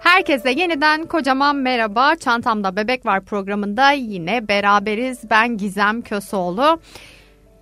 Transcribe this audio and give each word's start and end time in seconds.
Herkese 0.00 0.50
yeniden 0.50 1.06
kocaman 1.06 1.56
merhaba. 1.56 2.16
Çantamda 2.16 2.76
Bebek 2.76 3.06
Var 3.06 3.24
programında 3.24 3.90
yine 3.90 4.48
beraberiz. 4.48 5.30
Ben 5.30 5.56
Gizem 5.56 6.02
Köseoğlu. 6.02 6.80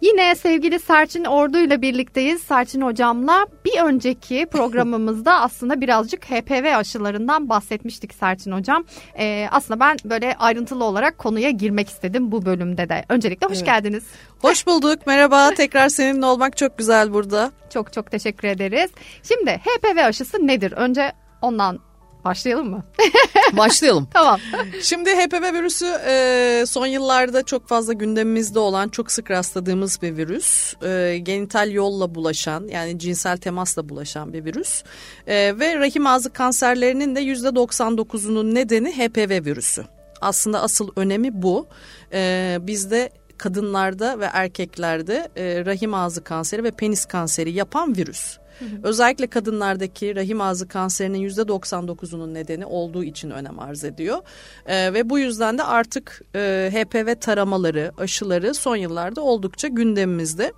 Yine 0.01 0.35
sevgili 0.35 0.81
Serçin 0.81 1.25
Ordu 1.25 1.59
ile 1.59 1.83
birlikteyiz. 1.83 2.43
Serçin 2.43 2.81
hocamla 2.81 3.47
bir 3.65 3.81
önceki 3.81 4.47
programımızda 4.51 5.41
aslında 5.41 5.81
birazcık 5.81 6.25
HPV 6.25 6.77
aşılarından 6.77 7.49
bahsetmiştik 7.49 8.15
Serçin 8.15 8.53
hocam. 8.53 8.85
Ee, 9.19 9.49
aslında 9.51 9.81
ben 9.81 9.97
böyle 10.05 10.35
ayrıntılı 10.39 10.85
olarak 10.85 11.19
konuya 11.19 11.51
girmek 11.51 11.89
istedim 11.89 12.33
bu 12.33 12.45
bölümde 12.47 12.89
de. 12.89 13.05
Öncelikle 13.09 13.47
hoş 13.47 13.57
evet. 13.57 13.67
geldiniz. 13.67 14.05
Hoş 14.39 14.67
bulduk. 14.67 15.07
Merhaba. 15.07 15.51
Tekrar 15.51 15.89
seninle 15.89 16.27
olmak 16.27 16.57
çok 16.57 16.79
güzel 16.79 17.13
burada. 17.13 17.53
Çok 17.71 17.93
çok 17.93 18.11
teşekkür 18.11 18.49
ederiz. 18.49 18.91
Şimdi 19.23 19.51
HPV 19.51 19.99
aşısı 19.99 20.47
nedir? 20.47 20.73
Önce 20.73 21.13
ondan 21.43 21.88
Başlayalım 22.29 22.71
mı? 22.71 22.85
Başlayalım. 23.53 24.09
tamam. 24.13 24.41
Şimdi 24.83 25.11
HPV 25.11 25.55
virüsü 25.55 25.87
e, 26.07 26.65
son 26.67 26.87
yıllarda 26.87 27.43
çok 27.43 27.69
fazla 27.69 27.93
gündemimizde 27.93 28.59
olan, 28.59 28.89
çok 28.89 29.13
sık 29.13 29.31
rastladığımız 29.31 30.03
bir 30.03 30.17
virüs. 30.17 30.75
E, 30.83 31.19
genital 31.23 31.73
yolla 31.73 32.15
bulaşan, 32.15 32.69
yani 32.69 32.99
cinsel 32.99 33.37
temasla 33.37 33.89
bulaşan 33.89 34.33
bir 34.33 34.45
virüs. 34.45 34.83
E, 35.27 35.59
ve 35.59 35.79
rahim 35.79 36.07
ağzı 36.07 36.33
kanserlerinin 36.33 37.17
de 37.17 37.23
%99'unun 37.23 38.55
nedeni 38.55 38.93
HPV 38.93 39.47
virüsü. 39.47 39.85
Aslında 40.21 40.63
asıl 40.63 40.89
önemi 40.97 41.43
bu. 41.43 41.67
E, 42.13 42.59
bizde 42.61 43.11
kadınlarda 43.39 44.21
ve 44.21 44.29
erkeklerde 44.33 45.29
e, 45.37 45.65
rahim 45.65 45.95
ağzı 45.95 46.25
kanseri 46.25 46.65
ve 46.65 46.71
penis 46.71 47.05
kanseri 47.05 47.53
yapan 47.53 47.97
virüs. 47.97 48.39
Özellikle 48.83 49.27
kadınlardaki 49.27 50.17
rahim 50.17 50.41
ağzı 50.41 50.69
kanserinin 50.69 51.19
yüzde 51.19 51.41
99'unun 51.41 52.35
nedeni 52.35 52.67
olduğu 52.67 53.05
için 53.05 53.31
önem 53.31 53.59
arz 53.59 53.85
ediyor. 53.85 54.19
E, 54.67 54.95
ve 54.95 55.11
bu 55.11 55.19
yüzden 55.19 55.59
de 55.59 55.63
artık 55.63 56.23
e, 56.35 56.71
HPV 56.73 57.15
taramaları, 57.21 57.93
aşıları 57.99 58.55
son 58.55 58.77
yıllarda 58.77 59.21
oldukça 59.21 59.69
gündemimizde. 59.69 60.53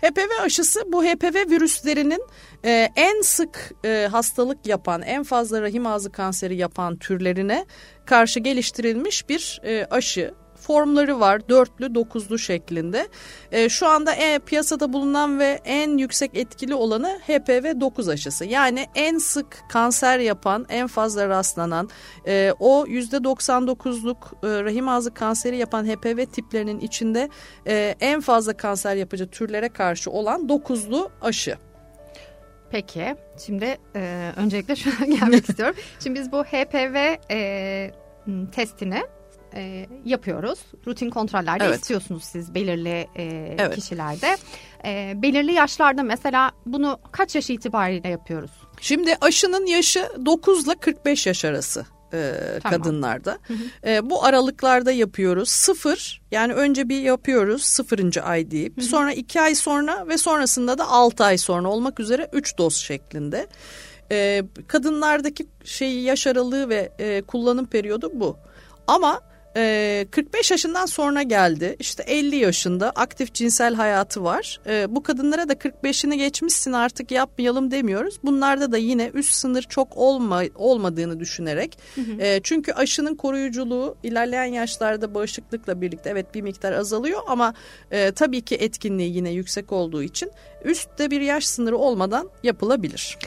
HPV 0.00 0.42
aşısı 0.42 0.92
bu 0.92 1.04
HPV 1.04 1.50
virüslerinin 1.50 2.22
e, 2.64 2.88
en 2.96 3.22
sık 3.22 3.72
e, 3.84 4.08
hastalık 4.10 4.66
yapan, 4.66 5.02
en 5.02 5.22
fazla 5.22 5.62
rahim 5.62 5.86
ağzı 5.86 6.12
kanseri 6.12 6.56
yapan 6.56 6.96
türlerine 6.96 7.66
karşı 8.06 8.40
geliştirilmiş 8.40 9.28
bir 9.28 9.60
e, 9.64 9.86
aşı 9.90 10.34
formları 10.70 11.20
var 11.20 11.48
dörtlü 11.48 11.94
dokuzlu 11.94 12.38
şeklinde. 12.38 13.08
E, 13.52 13.68
şu 13.68 13.86
anda 13.86 14.12
e, 14.12 14.38
piyasada 14.38 14.92
bulunan 14.92 15.38
ve 15.38 15.60
en 15.64 15.98
yüksek 15.98 16.30
etkili 16.34 16.74
olanı 16.74 17.20
HPV 17.26 17.80
9 17.80 18.08
aşısı. 18.08 18.44
Yani 18.44 18.86
en 18.94 19.18
sık 19.18 19.62
kanser 19.68 20.18
yapan 20.18 20.66
en 20.68 20.86
fazla 20.86 21.28
rastlanan 21.28 21.88
e, 22.26 22.52
o 22.58 22.86
%99'luk 22.86 24.16
e, 24.42 24.64
rahim 24.64 24.88
ağzı 24.88 25.14
kanseri 25.14 25.56
yapan 25.56 25.84
HPV 25.86 26.24
tiplerinin 26.24 26.80
içinde 26.80 27.28
e, 27.66 27.94
en 28.00 28.20
fazla 28.20 28.56
kanser 28.56 28.96
yapıcı 28.96 29.30
türlere 29.30 29.68
karşı 29.68 30.10
olan 30.10 30.48
dokuzlu 30.48 31.10
aşı. 31.22 31.56
Peki 32.70 33.14
şimdi 33.46 33.78
e, 33.96 34.32
öncelikle 34.36 34.76
şuna 34.82 35.06
gelmek 35.06 35.44
istiyorum. 35.48 35.76
Şimdi 36.00 36.20
biz 36.20 36.32
bu 36.32 36.44
HPV 36.44 37.16
e, 37.30 37.90
testini 38.52 39.02
e, 39.54 39.86
yapıyoruz. 40.04 40.58
Rutin 40.86 41.10
kontrollerde 41.10 41.64
evet. 41.64 41.80
istiyorsunuz 41.80 42.24
siz 42.24 42.54
belirli 42.54 43.08
e, 43.16 43.56
evet. 43.58 43.74
kişilerde. 43.74 44.36
E, 44.84 45.12
belirli 45.22 45.52
yaşlarda 45.52 46.02
mesela 46.02 46.50
bunu 46.66 46.98
kaç 47.12 47.34
yaş 47.34 47.50
itibariyle 47.50 48.08
yapıyoruz? 48.08 48.50
Şimdi 48.80 49.16
aşının 49.20 49.66
yaşı 49.66 50.08
9 50.26 50.66
ile 50.66 50.74
45 50.74 51.26
yaş 51.26 51.44
arası 51.44 51.86
e, 52.12 52.34
tamam. 52.62 52.78
kadınlarda. 52.78 53.38
Hı 53.42 53.54
hı. 53.54 53.90
E, 53.90 54.10
bu 54.10 54.24
aralıklarda 54.24 54.92
yapıyoruz. 54.92 55.50
Sıfır 55.50 56.22
yani 56.30 56.52
önce 56.52 56.88
bir 56.88 57.00
yapıyoruz 57.00 57.62
sıfırıncı 57.62 58.22
ay 58.22 58.50
deyip 58.50 58.76
hı 58.76 58.80
hı. 58.80 58.84
sonra 58.84 59.12
iki 59.12 59.40
ay 59.40 59.54
sonra 59.54 60.08
ve 60.08 60.18
sonrasında 60.18 60.78
da 60.78 60.88
altı 60.88 61.24
ay 61.24 61.38
sonra 61.38 61.68
olmak 61.68 62.00
üzere 62.00 62.28
üç 62.32 62.58
doz 62.58 62.76
şeklinde. 62.76 63.46
E, 64.12 64.42
kadınlardaki 64.66 65.46
şeyi 65.64 66.02
yaş 66.02 66.26
aralığı 66.26 66.68
ve 66.68 66.92
e, 66.98 67.22
kullanım 67.22 67.66
periyodu 67.66 68.10
bu. 68.14 68.36
Ama 68.86 69.20
45 69.54 70.50
ee, 70.50 70.54
yaşından 70.54 70.86
sonra 70.86 71.22
geldi. 71.22 71.76
İşte 71.78 72.02
50 72.02 72.36
yaşında 72.36 72.90
aktif 72.90 73.34
cinsel 73.34 73.74
hayatı 73.74 74.24
var. 74.24 74.60
Ee, 74.66 74.86
bu 74.88 75.02
kadınlara 75.02 75.48
da 75.48 75.52
45'ini 75.52 76.14
geçmişsin 76.14 76.72
artık 76.72 77.10
yapmayalım 77.10 77.70
demiyoruz. 77.70 78.18
Bunlarda 78.24 78.72
da 78.72 78.78
yine 78.78 79.10
üst 79.14 79.32
sınır 79.32 79.62
çok 79.62 79.96
olma, 79.96 80.42
olmadığını 80.54 81.20
düşünerek. 81.20 81.78
Hı 81.94 82.00
hı. 82.00 82.20
Ee, 82.20 82.40
çünkü 82.42 82.72
aşının 82.72 83.14
koruyuculuğu 83.14 83.96
ilerleyen 84.02 84.44
yaşlarda 84.44 85.14
bağışıklıkla 85.14 85.80
birlikte 85.80 86.10
evet 86.10 86.34
bir 86.34 86.42
miktar 86.42 86.72
azalıyor 86.72 87.20
ama 87.26 87.54
e, 87.90 88.12
tabii 88.12 88.40
ki 88.40 88.54
etkinliği 88.54 89.16
yine 89.16 89.30
yüksek 89.30 89.72
olduğu 89.72 90.02
için 90.02 90.30
üstte 90.64 91.10
bir 91.10 91.20
yaş 91.20 91.46
sınırı 91.46 91.76
olmadan 91.76 92.30
yapılabilir. 92.42 93.18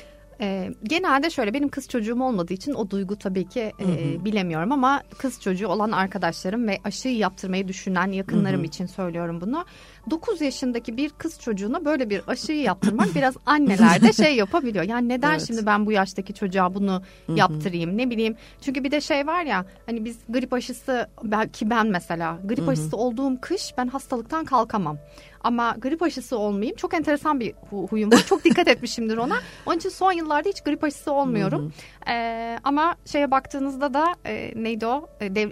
E, 0.41 0.69
genelde 0.83 1.29
şöyle 1.29 1.53
benim 1.53 1.69
kız 1.69 1.87
çocuğum 1.87 2.21
olmadığı 2.23 2.53
için 2.53 2.73
o 2.73 2.89
duygu 2.89 3.15
tabii 3.15 3.47
ki 3.47 3.59
e, 3.59 3.83
hı 3.83 3.91
hı. 3.91 4.25
bilemiyorum 4.25 4.71
ama 4.71 5.03
kız 5.17 5.41
çocuğu 5.41 5.67
olan 5.67 5.91
arkadaşlarım 5.91 6.67
ve 6.67 6.77
aşıyı 6.83 7.17
yaptırmayı 7.17 7.67
düşünen 7.67 8.11
yakınlarım 8.11 8.59
hı 8.59 8.63
hı. 8.63 8.67
için 8.67 8.85
söylüyorum 8.85 9.41
bunu. 9.41 9.65
9 10.09 10.41
yaşındaki 10.41 10.97
bir 10.97 11.09
kız 11.09 11.39
çocuğuna 11.39 11.85
böyle 11.85 12.09
bir 12.09 12.21
aşıyı 12.27 12.61
yaptırmak 12.61 13.07
biraz 13.15 13.35
annelerde 13.45 14.13
şey 14.13 14.35
yapabiliyor. 14.35 14.85
Yani 14.85 15.09
neden 15.09 15.31
evet. 15.31 15.47
şimdi 15.47 15.65
ben 15.65 15.85
bu 15.85 15.91
yaştaki 15.91 16.33
çocuğa 16.33 16.73
bunu 16.73 17.01
Hı-hı. 17.25 17.37
yaptırayım 17.37 17.97
ne 17.97 18.09
bileyim. 18.09 18.35
Çünkü 18.61 18.83
bir 18.83 18.91
de 18.91 19.01
şey 19.01 19.27
var 19.27 19.43
ya 19.43 19.65
hani 19.85 20.05
biz 20.05 20.17
grip 20.29 20.53
aşısı 20.53 21.07
belki 21.23 21.69
ben 21.69 21.87
mesela 21.87 22.39
grip 22.45 22.59
Hı-hı. 22.59 22.69
aşısı 22.71 22.97
olduğum 22.97 23.41
kış 23.41 23.73
ben 23.77 23.87
hastalıktan 23.87 24.45
kalkamam. 24.45 24.97
Ama 25.43 25.75
grip 25.79 26.01
aşısı 26.01 26.37
olmayayım. 26.37 26.75
Çok 26.75 26.93
enteresan 26.93 27.39
bir 27.39 27.53
hu- 27.71 27.87
huyum 27.87 28.11
var. 28.11 28.23
Çok 28.29 28.43
dikkat 28.43 28.67
etmişimdir 28.73 29.17
ona. 29.17 29.35
Onun 29.65 29.77
için 29.77 29.89
son 29.89 30.11
yıllarda 30.11 30.49
hiç 30.49 30.61
grip 30.61 30.83
aşısı 30.83 31.11
olmuyorum. 31.11 31.73
Ee, 32.07 32.59
ama 32.63 32.95
şeye 33.05 33.31
baktığınızda 33.31 33.93
da 33.93 34.05
e, 34.25 34.53
neydi 34.55 34.85
o? 34.85 35.09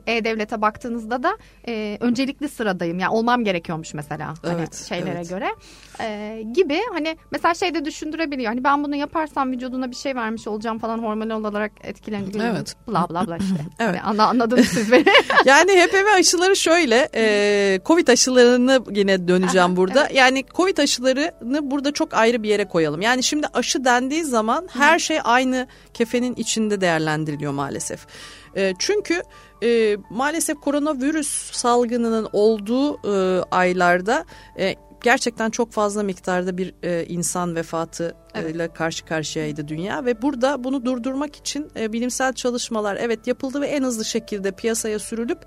E-Devlet'e 0.08 0.62
baktığınızda 0.62 1.24
da 1.24 1.38
e, 1.68 1.98
öncelikli 2.00 2.50
sıradayım. 2.50 3.00
Yani 3.00 3.12
olmam 3.14 3.44
gerekiyormuş 3.44 3.94
mesela. 3.94 4.34
Hani 4.42 4.60
evet, 4.60 4.86
şeylere 4.90 5.16
evet. 5.16 5.30
göre 5.30 5.56
e, 6.00 6.42
gibi 6.54 6.80
hani 6.94 7.18
mesela 7.32 7.54
şey 7.54 7.74
de 7.74 7.86
düşündürebiliyor. 7.86 8.50
Hani 8.50 8.64
ben 8.64 8.84
bunu 8.84 8.96
yaparsam 8.96 9.52
vücuduna 9.52 9.92
bir 9.92 9.96
şey 9.96 10.16
vermiş 10.16 10.48
olacağım 10.48 10.80
falan 10.80 11.00
hormonal 11.00 11.44
olarak 11.44 11.72
etkilenir. 11.84 12.36
Evet. 12.42 12.76
Bla 12.88 13.10
bla 13.10 13.28
bla 13.28 13.38
işte. 13.38 13.56
evet. 13.80 13.96
Yani 13.96 14.02
anla, 14.02 14.28
anladınız 14.28 14.68
siz 14.68 14.92
beni. 14.92 15.06
yani 15.46 15.72
HPV 15.72 16.20
aşıları 16.20 16.56
şöyle 16.56 17.10
e, 17.16 17.80
Covid 17.86 18.08
aşılarını 18.08 18.84
yine 18.92 19.28
döneceğim 19.28 19.76
burada. 19.76 20.02
Evet. 20.06 20.16
Yani 20.16 20.44
Covid 20.56 20.78
aşılarını 20.78 21.72
burada 21.72 21.92
çok 21.92 22.14
ayrı 22.14 22.44
bir 22.44 22.50
yere 22.50 22.66
koyalım. 22.68 23.02
Yani 23.02 23.24
şimdi 23.24 23.48
aşı 23.54 23.86
dendiği 23.86 24.24
zaman 24.24 24.70
her 24.74 25.00
şey 25.00 25.20
aynı 25.24 25.68
kefenin 25.94 26.36
içinde 26.36 26.82
değerlendiriliyor 26.82 27.52
maalesef. 27.52 28.08
E, 28.56 28.74
çünkü 28.80 29.24
e, 29.64 29.98
maalesef 30.10 30.60
koronavirüs 30.60 31.52
salgınının 31.52 32.30
olduğu 32.34 32.96
e, 32.96 33.44
aylarda 33.52 34.26
e, 34.60 34.76
gerçekten 35.04 35.50
çok 35.50 35.72
fazla 35.72 36.04
miktarda 36.04 36.58
bir 36.58 36.74
e, 36.84 37.06
insan 37.06 37.56
vefatı 37.56 38.16
evet. 38.36 38.56
ile 38.56 38.74
karşı 38.74 39.06
karşıyaydı 39.06 39.68
dünya 39.68 40.06
ve 40.06 40.22
burada 40.22 40.64
bunu 40.64 40.86
durdurmak 40.86 41.36
için 41.36 41.68
e, 41.80 41.94
bilimsel 41.94 42.34
çalışmalar 42.34 42.98
evet 43.02 43.28
yapıldı 43.28 43.62
ve 43.62 43.68
en 43.68 43.84
hızlı 43.84 44.06
şekilde 44.06 44.52
piyasaya 44.52 45.00
sürülüp 45.00 45.40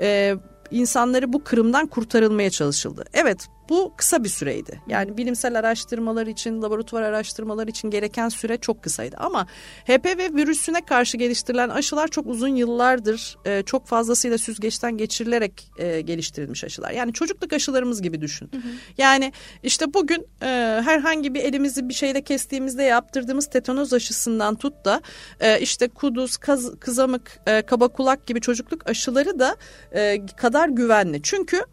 e, 0.00 0.34
insanları 0.70 1.32
bu 1.32 1.44
kırımdan 1.44 1.86
kurtarılmaya 1.86 2.50
çalışıldı. 2.50 3.04
Evet 3.12 3.48
bu 3.68 3.94
kısa 3.96 4.24
bir 4.24 4.28
süreydi. 4.28 4.80
Yani 4.88 5.16
bilimsel 5.16 5.58
araştırmalar 5.58 6.26
için, 6.26 6.62
laboratuvar 6.62 7.02
araştırmalar 7.02 7.68
için 7.68 7.90
gereken 7.90 8.28
süre 8.28 8.56
çok 8.56 8.82
kısaydı. 8.82 9.16
Ama 9.18 9.46
HPV 9.84 10.36
virüsüne 10.36 10.84
karşı 10.84 11.16
geliştirilen 11.16 11.68
aşılar 11.68 12.08
çok 12.08 12.26
uzun 12.26 12.48
yıllardır 12.48 13.36
e, 13.44 13.62
çok 13.62 13.86
fazlasıyla 13.86 14.38
süzgeçten 14.38 14.96
geçirilerek 14.96 15.70
e, 15.78 16.00
geliştirilmiş 16.00 16.64
aşılar. 16.64 16.90
Yani 16.90 17.12
çocukluk 17.12 17.52
aşılarımız 17.52 18.02
gibi 18.02 18.20
düşün. 18.20 18.48
Hı 18.52 18.56
hı. 18.56 18.70
Yani 18.98 19.32
işte 19.62 19.94
bugün 19.94 20.26
e, 20.42 20.46
herhangi 20.84 21.34
bir 21.34 21.40
elimizi 21.40 21.88
bir 21.88 21.94
şeyle 21.94 22.22
kestiğimizde 22.22 22.82
yaptırdığımız 22.82 23.46
tetanoz 23.46 23.92
aşısından 23.92 24.54
tut 24.54 24.84
da 24.84 25.02
e, 25.40 25.60
işte 25.60 25.88
kuduz, 25.88 26.36
kaz, 26.36 26.78
kızamık, 26.80 27.40
e, 27.46 27.62
kaba 27.62 27.88
kulak 27.88 28.26
gibi 28.26 28.40
çocukluk 28.40 28.90
aşıları 28.90 29.38
da 29.38 29.56
e, 29.92 30.26
kadar 30.36 30.68
güvenli. 30.68 31.22
Çünkü 31.22 31.64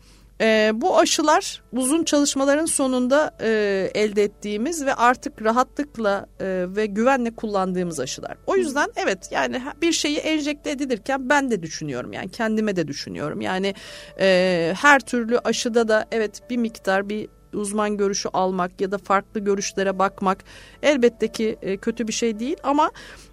e, 0.41 0.71
bu 0.73 0.99
aşılar 0.99 1.63
uzun 1.71 2.03
çalışmaların 2.03 2.65
sonunda 2.65 3.35
e, 3.41 3.91
elde 3.95 4.23
ettiğimiz 4.23 4.85
ve 4.85 4.93
artık 4.93 5.41
rahatlıkla 5.41 6.25
e, 6.39 6.65
ve 6.67 6.85
güvenle 6.85 7.35
kullandığımız 7.35 7.99
aşılar. 7.99 8.37
O 8.47 8.55
yüzden 8.55 8.87
evet 8.95 9.29
yani 9.31 9.61
bir 9.81 9.91
şeyi 9.91 10.17
enjekte 10.17 10.71
edilirken 10.71 11.29
ben 11.29 11.51
de 11.51 11.63
düşünüyorum 11.63 12.13
yani 12.13 12.31
kendime 12.31 12.75
de 12.75 12.87
düşünüyorum. 12.87 13.41
Yani 13.41 13.73
e, 14.19 14.73
her 14.81 14.99
türlü 14.99 15.39
aşıda 15.39 15.87
da 15.87 16.05
evet 16.11 16.49
bir 16.49 16.57
miktar 16.57 17.09
bir 17.09 17.27
uzman 17.53 17.97
görüşü 17.97 18.29
almak 18.33 18.81
ya 18.81 18.91
da 18.91 18.97
farklı 18.97 19.39
görüşlere 19.39 19.99
bakmak 19.99 20.43
elbette 20.83 21.27
ki 21.27 21.57
e, 21.61 21.77
kötü 21.77 22.07
bir 22.07 22.13
şey 22.13 22.39
değil 22.39 22.57
ama 22.63 22.91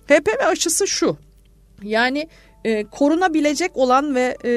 HPV 0.08 0.46
aşısı 0.46 0.86
şu 0.86 1.16
Yani 1.82 2.28
e, 2.64 2.84
korunabilecek 2.84 3.76
olan 3.76 4.14
ve 4.14 4.36
e, 4.44 4.52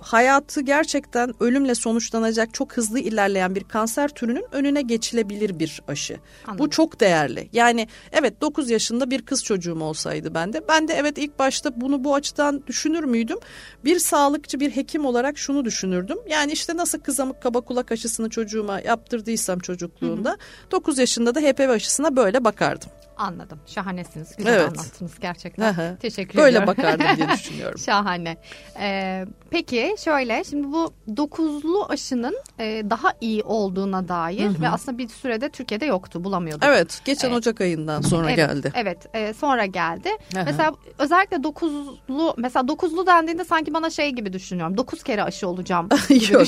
hayatı 0.00 0.60
gerçekten 0.60 1.42
ölümle 1.42 1.74
sonuçlanacak 1.74 2.54
çok 2.54 2.72
hızlı 2.72 2.98
ilerleyen 2.98 3.54
bir 3.54 3.64
kanser 3.64 4.08
türünün 4.08 4.44
önüne 4.52 4.82
geçilebilir 4.82 5.58
bir 5.58 5.82
aşı. 5.88 6.16
Anladım. 6.46 6.64
Bu 6.64 6.70
çok 6.70 7.00
değerli. 7.00 7.48
Yani 7.52 7.88
evet 8.12 8.40
9 8.40 8.70
yaşında 8.70 9.10
bir 9.10 9.22
kız 9.22 9.44
çocuğum 9.44 9.80
olsaydı 9.80 10.34
ben 10.34 10.52
de 10.52 10.68
ben 10.68 10.88
de 10.88 10.94
evet 10.94 11.18
ilk 11.18 11.38
başta 11.38 11.80
bunu 11.80 12.04
bu 12.04 12.14
açıdan 12.14 12.66
düşünür 12.66 13.04
müydüm? 13.04 13.38
Bir 13.84 13.98
sağlıkçı 13.98 14.60
bir 14.60 14.70
hekim 14.70 15.06
olarak 15.06 15.38
şunu 15.38 15.64
düşünürdüm. 15.64 16.18
Yani 16.28 16.52
işte 16.52 16.76
nasıl 16.76 16.98
kızamık 16.98 17.42
kaba 17.42 17.60
kulak 17.60 17.92
aşısını 17.92 18.30
çocuğuma 18.30 18.80
yaptırdıysam 18.80 19.58
çocukluğunda 19.58 20.30
hı 20.30 20.34
hı. 20.34 20.70
9 20.70 20.98
yaşında 20.98 21.34
da 21.34 21.40
HPV 21.40 21.70
aşısına 21.70 22.16
böyle 22.16 22.44
bakardım. 22.44 22.90
Anladım. 23.16 23.58
Şahanesiniz. 23.66 24.36
Güzel 24.36 24.52
evet. 24.54 24.68
anlattınız 24.68 25.18
gerçekten. 25.20 25.62
Aha. 25.62 25.96
Teşekkür 26.00 26.38
Böyle 26.38 26.58
ediyorum. 26.58 26.74
Böyle 26.78 26.96
bakardım 26.98 27.16
diye 27.16 27.28
düşünüyorum. 27.38 27.78
Şahane. 27.78 28.36
Ee, 28.80 29.26
peki 29.50 29.94
şöyle 30.04 30.44
şimdi 30.44 30.72
bu 30.72 30.94
dokuzlu 31.16 31.86
aşının 31.88 32.36
e, 32.58 32.82
daha 32.90 33.12
iyi 33.20 33.42
olduğuna 33.42 34.08
dair 34.08 34.44
Hı-hı. 34.44 34.62
ve 34.62 34.68
aslında 34.68 34.98
bir 34.98 35.08
sürede 35.08 35.48
Türkiye'de 35.48 35.86
yoktu 35.86 36.24
bulamıyorduk. 36.24 36.64
Evet 36.64 37.00
geçen 37.04 37.30
ee, 37.30 37.34
Ocak 37.34 37.60
ayından 37.60 38.00
sonra 38.00 38.26
evet, 38.26 38.36
geldi. 38.36 38.72
Evet 38.74 38.98
e, 39.14 39.32
sonra 39.32 39.66
geldi. 39.66 40.08
Aha. 40.36 40.42
Mesela 40.44 40.72
özellikle 40.98 41.42
dokuzlu 41.42 42.34
mesela 42.36 42.68
dokuzlu 42.68 43.06
dendiğinde 43.06 43.44
sanki 43.44 43.74
bana 43.74 43.90
şey 43.90 44.10
gibi 44.10 44.32
düşünüyorum. 44.32 44.76
Dokuz 44.76 45.02
kere 45.02 45.22
aşı 45.22 45.48
olacağım 45.48 45.88
Yok. 46.30 46.46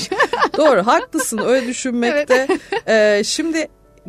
Doğru 0.57 0.87
haklısın 0.87 1.37
öyle 1.37 1.67
düşünmekte. 1.67 2.47
evet. 2.49 2.87
ee, 2.87 3.23
şimdi 3.23 3.67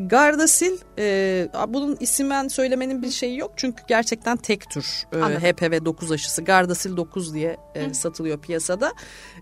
Gardasil 0.09 0.79
e, 0.99 1.49
bunun 1.69 1.97
isimden 2.01 2.49
söylemenin 2.49 3.03
bir 3.03 3.11
şeyi 3.11 3.39
yok 3.39 3.53
çünkü 3.57 3.83
gerçekten 3.89 4.37
tek 4.37 4.71
tür 4.71 5.07
e, 5.13 5.19
HPV 5.19 5.85
9 5.85 6.13
aşısı 6.13 6.45
Gardasil 6.45 6.97
9 6.97 7.35
diye 7.35 7.57
e, 7.75 7.95
satılıyor 7.95 8.39
piyasada. 8.39 8.93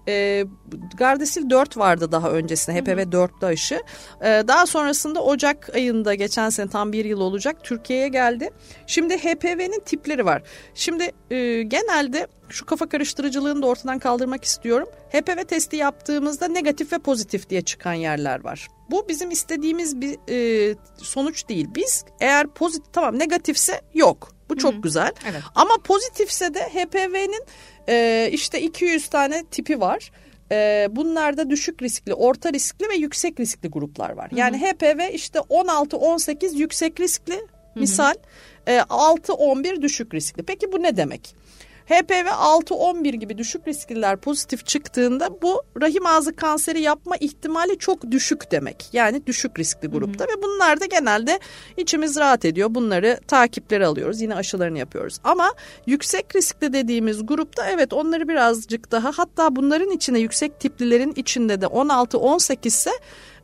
E, 0.09 0.45
Gardasil 0.99 1.51
4 1.51 1.77
vardı 1.77 2.13
daha 2.13 2.31
öncesinde 2.31 2.81
HPV 2.81 2.99
4'lü 2.99 3.47
aşı. 3.47 3.81
E, 4.21 4.43
daha 4.49 4.67
sonrasında 4.67 5.23
Ocak 5.23 5.75
ayında 5.75 6.15
geçen 6.15 6.51
sene 6.51 6.69
tam 6.69 6.93
bir 6.93 7.05
yıl 7.05 7.21
olacak 7.21 7.65
Türkiye'ye 7.65 8.09
geldi. 8.09 8.51
Şimdi 8.87 9.19
HPV'nin 9.19 9.81
tipleri 9.81 10.25
var. 10.25 10.43
Şimdi 10.75 11.13
e, 11.31 11.63
genelde 11.63 12.27
şu 12.49 12.67
kafa 12.67 12.89
karıştırıcılığını 12.89 13.63
da 13.63 13.67
ortadan 13.67 13.99
kaldırmak 13.99 14.45
istiyorum. 14.45 14.89
HPV 15.13 15.45
testi 15.45 15.77
yaptığımızda 15.77 16.49
negatif 16.49 16.93
ve 16.93 16.99
pozitif 16.99 17.51
diye 17.51 17.63
çıkan 17.63 17.93
yerler 17.93 18.45
var. 18.45 18.69
Bu 18.91 19.09
bizim 19.09 19.31
istediğimiz 19.31 20.01
bir 20.01 20.19
e, 20.31 20.75
sonuç 20.97 21.49
değil. 21.49 21.69
Biz 21.75 22.05
eğer 22.21 22.47
pozitif 22.47 22.93
tamam 22.93 23.19
negatifse 23.19 23.81
yok. 23.95 24.33
Bu 24.49 24.57
çok 24.57 24.73
Hı-hı. 24.73 24.81
güzel. 24.81 25.13
Evet. 25.31 25.43
Ama 25.55 25.75
pozitifse 25.85 26.55
de 26.55 26.61
HPV'nin 26.61 27.45
e, 27.89 28.29
işte 28.33 28.61
200 28.61 29.09
tane 29.09 29.45
tipi 29.45 29.81
var. 29.81 30.11
E, 30.53 30.89
bunlarda 30.91 31.51
düşük 31.51 31.83
riskli, 31.83 32.15
orta 32.15 32.53
riskli 32.53 32.89
ve 32.89 32.95
yüksek 32.95 33.41
riskli 33.41 33.69
gruplar 33.69 34.11
var. 34.11 34.31
Yani 34.35 34.61
Hı-hı. 34.61 34.71
HPV 34.71 35.15
işte 35.15 35.39
16-18 35.39 36.57
yüksek 36.57 37.01
riskli 37.01 37.35
Hı-hı. 37.35 37.81
misal, 37.81 38.15
e, 38.67 38.77
6-11 38.77 39.83
düşük 39.83 40.15
riskli. 40.15 40.43
Peki 40.43 40.73
bu 40.73 40.83
ne 40.83 40.97
demek? 40.97 41.35
HPV 41.89 42.27
6-11 42.27 43.17
gibi 43.17 43.39
düşük 43.39 43.69
riskliler 43.69 44.17
pozitif 44.17 44.67
çıktığında 44.67 45.43
bu 45.43 45.63
rahim 45.81 46.07
ağzı 46.07 46.37
kanseri 46.37 46.81
yapma 46.81 47.17
ihtimali 47.17 47.79
çok 47.79 48.11
düşük 48.11 48.51
demek. 48.51 48.89
Yani 48.93 49.27
düşük 49.27 49.59
riskli 49.59 49.89
grupta 49.89 50.25
hı 50.25 50.29
hı. 50.29 50.37
ve 50.37 50.43
bunlar 50.43 50.81
da 50.81 50.87
genelde 50.87 51.41
içimiz 51.77 52.17
rahat 52.17 52.45
ediyor. 52.45 52.75
Bunları 52.75 53.21
takipleri 53.29 53.87
alıyoruz. 53.87 54.21
Yine 54.21 54.35
aşılarını 54.35 54.79
yapıyoruz. 54.79 55.19
Ama 55.25 55.53
yüksek 55.87 56.37
riskli 56.37 56.73
dediğimiz 56.73 57.27
grupta 57.27 57.71
evet 57.71 57.93
onları 57.93 58.29
birazcık 58.29 58.91
daha 58.91 59.13
hatta 59.17 59.57
bunların 59.57 59.91
içine 59.91 60.19
yüksek 60.19 60.61
tiplilerin 60.61 61.13
içinde 61.17 61.61
de 61.61 61.67
16-18 61.67 62.67
ise 62.67 62.91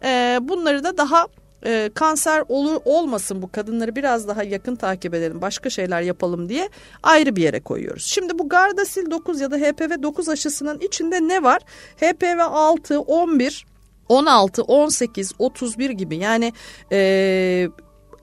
e, 0.04 0.38
bunları 0.42 0.84
da 0.84 0.98
daha 0.98 1.26
e, 1.64 1.90
kanser 1.94 2.44
olur 2.48 2.80
olmasın 2.84 3.42
bu 3.42 3.52
kadınları 3.52 3.96
biraz 3.96 4.28
daha 4.28 4.42
yakın 4.42 4.76
takip 4.76 5.14
edelim 5.14 5.42
başka 5.42 5.70
şeyler 5.70 6.02
yapalım 6.02 6.48
diye 6.48 6.68
ayrı 7.02 7.36
bir 7.36 7.42
yere 7.42 7.60
koyuyoruz. 7.60 8.04
Şimdi 8.04 8.38
bu 8.38 8.48
Gardasil 8.48 9.10
9 9.10 9.40
ya 9.40 9.50
da 9.50 9.56
HPV 9.56 10.02
9 10.02 10.28
aşısının 10.28 10.80
içinde 10.80 11.28
ne 11.28 11.42
var? 11.42 11.62
HPV 11.96 12.40
6, 12.40 13.00
11, 13.00 13.66
16, 14.08 14.62
18, 14.62 15.32
31 15.38 15.90
gibi 15.90 16.16
yani 16.16 16.52
e, 16.92 17.68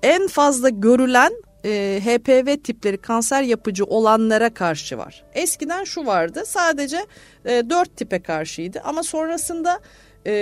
en 0.03 0.27
fazla 0.27 0.69
görülen 0.69 1.33
e, 1.65 2.01
HPV 2.03 2.57
tipleri 2.63 2.97
kanser 2.97 3.41
yapıcı 3.41 3.85
olanlara 3.85 4.53
karşı 4.53 4.97
var. 4.97 5.23
Eskiden 5.33 5.83
şu 5.83 6.05
vardı 6.05 6.43
sadece 6.45 7.05
e, 7.45 7.69
4 7.69 7.97
tipe 7.97 8.21
karşıydı 8.21 8.81
ama 8.83 9.03
sonrasında 9.03 9.79
e, 10.25 10.33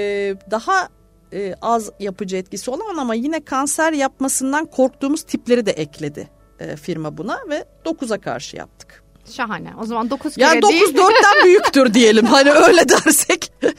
daha 0.51 0.89
e, 1.33 1.55
az 1.61 1.91
yapıcı 1.99 2.37
etkisi 2.37 2.71
olan 2.71 2.97
ama 2.97 3.13
yine 3.13 3.45
kanser 3.45 3.93
yapmasından 3.93 4.65
korktuğumuz 4.65 5.23
tipleri 5.23 5.65
de 5.65 5.71
ekledi 5.71 6.29
e, 6.59 6.75
firma 6.75 7.17
buna 7.17 7.39
ve 7.49 7.65
9'a 7.85 8.17
karşı 8.17 8.57
yaptık. 8.57 9.03
Şahane. 9.31 9.73
O 9.81 9.85
zaman 9.85 10.09
9 10.09 10.35
kere 10.35 10.45
yani 10.45 10.61
9 10.61 10.73
değil. 10.73 10.97
9 10.97 11.15
4'ten 11.15 11.43
büyüktür 11.45 11.93
diyelim. 11.93 12.25
Hani 12.25 12.51
öyle 12.51 12.89
dersek. 12.89 13.51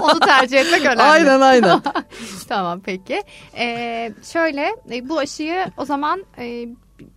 Onu 0.00 0.20
tercih 0.20 0.58
etmek 0.58 0.80
önemli. 0.80 1.02
Aynen 1.02 1.40
aynen. 1.40 1.82
tamam 2.48 2.80
peki. 2.84 3.22
Ee, 3.58 4.12
şöyle 4.32 4.76
e, 4.92 5.08
bu 5.08 5.18
aşıyı 5.18 5.66
o 5.76 5.84
zaman 5.84 6.24
e, 6.38 6.66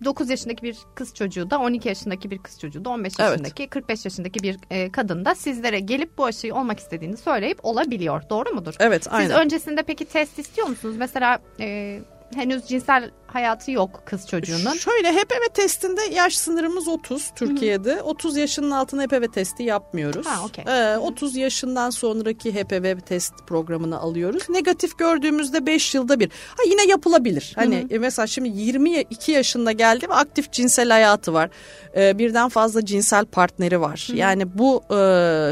9 0.05 0.29
yaşındaki 0.29 0.63
bir 0.63 0.77
kız 0.95 1.13
çocuğu 1.13 1.49
da 1.49 1.59
12 1.59 1.89
yaşındaki 1.89 2.31
bir 2.31 2.37
kız 2.37 2.59
çocuğu 2.59 2.85
da 2.85 2.89
15 2.89 3.19
yaşındaki 3.19 3.63
evet. 3.63 3.69
45 3.69 4.05
yaşındaki 4.05 4.39
bir 4.43 4.57
e, 4.69 4.91
kadın 4.91 5.25
da 5.25 5.35
sizlere 5.35 5.79
gelip 5.79 6.17
bu 6.17 6.25
aşıyı 6.25 6.55
olmak 6.55 6.79
istediğini 6.79 7.17
söyleyip 7.17 7.65
olabiliyor. 7.65 8.23
Doğru 8.29 8.49
mudur? 8.49 8.75
Evet 8.79 9.07
aynen. 9.09 9.27
Siz 9.27 9.37
öncesinde 9.37 9.83
peki 9.83 10.05
test 10.05 10.39
istiyor 10.39 10.67
musunuz? 10.67 10.95
Mesela 10.97 11.39
e, 11.59 11.99
henüz 12.35 12.65
cinsel 12.65 13.11
hayatı 13.33 13.71
yok 13.71 14.03
kız 14.05 14.27
çocuğunun. 14.27 14.73
Şöyle 14.73 15.11
HPV 15.13 15.53
testinde 15.53 16.01
yaş 16.13 16.37
sınırımız 16.37 16.87
30 16.87 17.31
Türkiye'de. 17.35 17.95
Hı-hı. 17.95 18.03
30 18.03 18.37
yaşının 18.37 18.71
altına 18.71 19.03
HPV 19.03 19.31
testi 19.31 19.63
yapmıyoruz. 19.63 20.25
Ha, 20.25 20.45
okay. 20.45 20.93
ee, 20.93 20.97
30 20.97 21.35
yaşından 21.35 21.89
sonraki 21.89 22.53
HPV 22.53 22.99
test 22.99 23.33
programını 23.47 23.99
alıyoruz. 23.99 24.49
Negatif 24.49 24.97
gördüğümüzde 24.97 25.65
5 25.65 25.95
yılda 25.95 26.19
bir. 26.19 26.29
Ha 26.29 26.63
yine 26.69 26.85
yapılabilir. 26.85 27.53
Hani 27.55 27.85
Hı-hı. 27.89 27.99
mesela 27.99 28.27
şimdi 28.27 28.49
22 28.49 29.31
yaşında 29.31 29.71
geldi 29.71 30.09
ve 30.09 30.13
aktif 30.13 30.51
cinsel 30.51 30.89
hayatı 30.89 31.33
var. 31.33 31.49
Ee, 31.95 32.17
birden 32.17 32.49
fazla 32.49 32.85
cinsel 32.85 33.25
partneri 33.25 33.81
var. 33.81 34.05
Hı-hı. 34.07 34.17
Yani 34.17 34.57
bu 34.57 34.83
e, 34.89 34.95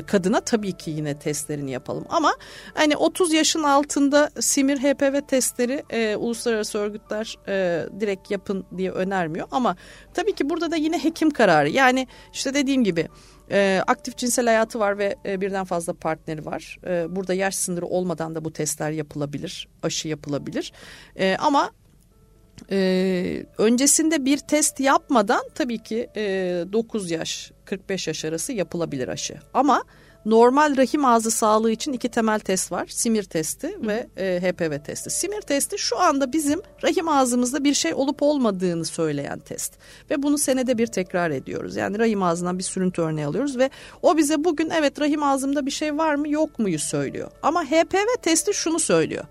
kadına 0.08 0.40
tabii 0.42 0.72
ki 0.72 0.92
yine 0.92 1.20
testlerini 1.20 1.72
yapalım. 1.72 2.06
Ama 2.10 2.32
hani 2.74 2.98
30 2.98 3.34
yaşın 3.34 3.64
altında 3.64 4.30
simir 4.40 4.78
HPV 4.78 5.22
testleri 5.28 5.84
e, 5.90 6.16
uluslararası 6.16 6.78
örgütler 6.78 7.38
e, 7.48 7.69
direkt 8.00 8.32
yapın 8.32 8.66
diye 8.78 8.92
önermiyor. 8.92 9.48
Ama 9.52 9.76
tabii 10.14 10.36
ki 10.36 10.50
burada 10.50 10.72
da 10.72 10.76
yine 10.76 11.04
hekim 11.04 11.30
kararı. 11.30 11.70
Yani 11.70 12.08
işte 12.34 12.54
dediğim 12.54 12.84
gibi 12.84 13.08
e, 13.52 13.82
aktif 13.88 14.18
cinsel 14.18 14.46
hayatı 14.46 14.80
var 14.80 14.98
ve 14.98 15.16
e, 15.26 15.42
birden 15.42 15.66
fazla 15.66 15.94
partneri 15.94 16.46
var. 16.46 16.78
E, 16.88 17.16
burada 17.16 17.34
yaş 17.34 17.56
sınırı 17.56 17.86
olmadan 17.86 18.36
da 18.36 18.46
bu 18.46 18.54
testler 18.54 18.92
yapılabilir, 18.92 19.68
aşı 19.84 20.08
yapılabilir. 20.08 20.74
E, 21.16 21.36
ama 21.40 21.72
e, 22.72 23.46
öncesinde 23.58 24.26
bir 24.26 24.38
test 24.38 24.80
yapmadan 24.80 25.42
tabii 25.56 25.84
ki 25.84 26.10
e, 26.16 26.22
9 26.74 27.12
yaş 27.12 27.52
45 27.66 28.08
yaş 28.08 28.26
arası 28.26 28.54
yapılabilir 28.54 29.08
aşı. 29.08 29.38
Ama 29.54 29.84
normal 30.26 30.78
rahim 30.78 31.06
ağzı 31.06 31.32
sağlığı 31.32 31.72
için 31.72 31.94
iki 31.94 32.10
temel 32.10 32.40
test 32.40 32.72
var. 32.72 32.88
Simir 32.88 33.24
testi 33.24 33.68
Hı. 33.68 33.88
ve 33.88 34.08
e, 34.18 34.42
HPV 34.42 34.84
testi. 34.84 35.10
Simir 35.10 35.42
testi 35.42 35.78
şu 35.78 36.00
anda 36.00 36.34
bizim 36.34 36.62
rahim 36.84 37.10
ağzımızda 37.10 37.64
bir 37.64 37.74
şey 37.74 37.94
olup 37.94 38.22
olmadığını 38.22 38.86
söyleyen 38.86 39.40
test. 39.40 39.74
Ve 40.10 40.24
bunu 40.24 40.38
senede 40.38 40.78
bir 40.78 40.88
tekrar 40.88 41.32
ediyoruz. 41.32 41.76
Yani 41.76 42.00
rahim 42.00 42.24
ağzından 42.24 42.58
bir 42.58 42.64
sürüntü 42.64 43.02
örneği 43.02 43.28
alıyoruz 43.28 43.58
ve 43.58 43.70
o 44.02 44.18
bize 44.18 44.44
bugün 44.44 44.70
evet 44.70 45.02
rahim 45.02 45.24
ağzımda 45.24 45.66
bir 45.66 45.72
şey 45.72 45.98
var 45.98 46.16
mı 46.16 46.30
yok 46.30 46.60
muyu 46.60 46.80
söylüyor. 46.80 47.32
Ama 47.44 47.64
HPV 47.64 48.22
testi 48.22 48.54
şunu 48.54 48.80
söylüyor. 48.80 49.26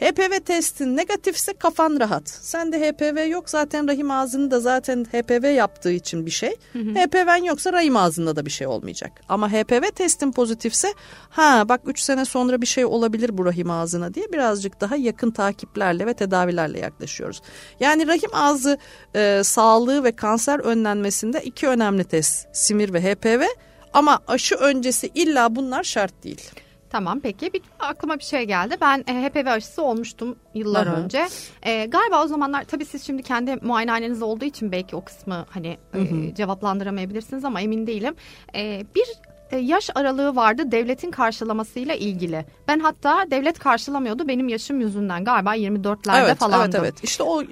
HPV 0.00 0.40
testin 0.44 0.96
negatifse 0.96 1.52
kafan 1.52 2.00
rahat. 2.00 2.28
Sen 2.28 2.72
de 2.72 2.80
HPV 2.80 3.28
yok 3.28 3.50
zaten 3.50 3.88
rahim 3.88 4.10
ağzını 4.10 4.50
da 4.50 4.60
zaten 4.60 5.04
HPV 5.04 5.54
yaptığı 5.54 5.92
için 5.92 6.26
bir 6.26 6.30
şey. 6.30 6.56
Hı 6.72 6.78
hı. 6.78 6.90
HPV'n 6.90 7.44
yoksa 7.44 7.72
rahim 7.72 7.96
ağzında 7.96 8.36
da 8.36 8.46
bir 8.46 8.50
şey 8.50 8.66
olmayacak. 8.66 9.12
Ama 9.28 9.52
HPV 9.52 9.82
testin 9.94 10.32
pozitifse 10.32 10.94
ha 11.30 11.68
bak 11.68 11.80
3 11.86 12.00
sene 12.00 12.24
sonra 12.24 12.60
bir 12.60 12.66
şey 12.66 12.84
olabilir 12.84 13.38
bu 13.38 13.44
rahim 13.44 13.70
ağzına 13.70 14.14
diye 14.14 14.32
birazcık 14.32 14.80
daha 14.80 14.96
yakın 14.96 15.30
takiplerle 15.30 16.06
ve 16.06 16.14
tedavilerle 16.14 16.78
yaklaşıyoruz. 16.78 17.42
Yani 17.80 18.06
rahim 18.06 18.30
ağzı 18.32 18.78
e, 19.14 19.40
sağlığı 19.44 20.04
ve 20.04 20.12
kanser 20.12 20.58
önlenmesinde 20.58 21.42
iki 21.42 21.68
önemli 21.68 22.04
test 22.04 22.48
simir 22.52 22.92
ve 22.92 23.02
HPV 23.02 23.42
ama 23.92 24.18
aşı 24.26 24.54
öncesi 24.54 25.10
illa 25.14 25.56
bunlar 25.56 25.82
şart 25.82 26.24
değil. 26.24 26.50
Tamam 26.90 27.20
peki 27.20 27.52
bir, 27.52 27.62
aklıma 27.78 28.18
bir 28.18 28.24
şey 28.24 28.44
geldi. 28.44 28.76
Ben 28.80 29.04
e, 29.08 29.28
HPV 29.28 29.46
aşısı 29.46 29.82
olmuştum 29.82 30.36
yıllar 30.54 30.86
Hı 30.88 30.90
hı. 30.90 30.94
önce. 30.96 31.28
E, 31.62 31.86
galiba 31.86 32.24
o 32.24 32.26
zamanlar 32.26 32.64
tabii 32.64 32.84
siz 32.84 33.06
şimdi 33.06 33.22
kendi 33.22 33.56
muayenehaneniz 33.56 34.22
olduğu 34.22 34.44
için 34.44 34.72
belki 34.72 34.96
o 34.96 35.04
kısmı 35.04 35.46
hani 35.50 35.78
e, 35.94 36.34
cevaplandıramayabilirsiniz 36.34 37.44
ama 37.44 37.60
emin 37.60 37.86
değilim. 37.86 38.14
E, 38.54 38.84
bir 38.94 39.06
yaş 39.56 39.90
aralığı 39.94 40.36
vardı 40.36 40.62
devletin 40.72 41.10
karşılamasıyla 41.10 41.94
ilgili. 41.94 42.46
Ben 42.68 42.78
hatta 42.80 43.24
devlet 43.30 43.58
karşılamıyordu 43.58 44.28
benim 44.28 44.48
yaşım 44.48 44.80
yüzünden 44.80 45.24
galiba 45.24 45.56
24'lerde 45.56 46.24
Evet, 46.24 46.38
falandım. 46.38 46.80
evet, 46.80 46.92
evet. 46.94 47.04
İşte 47.04 47.22
o 47.22 47.42
e, 47.42 47.46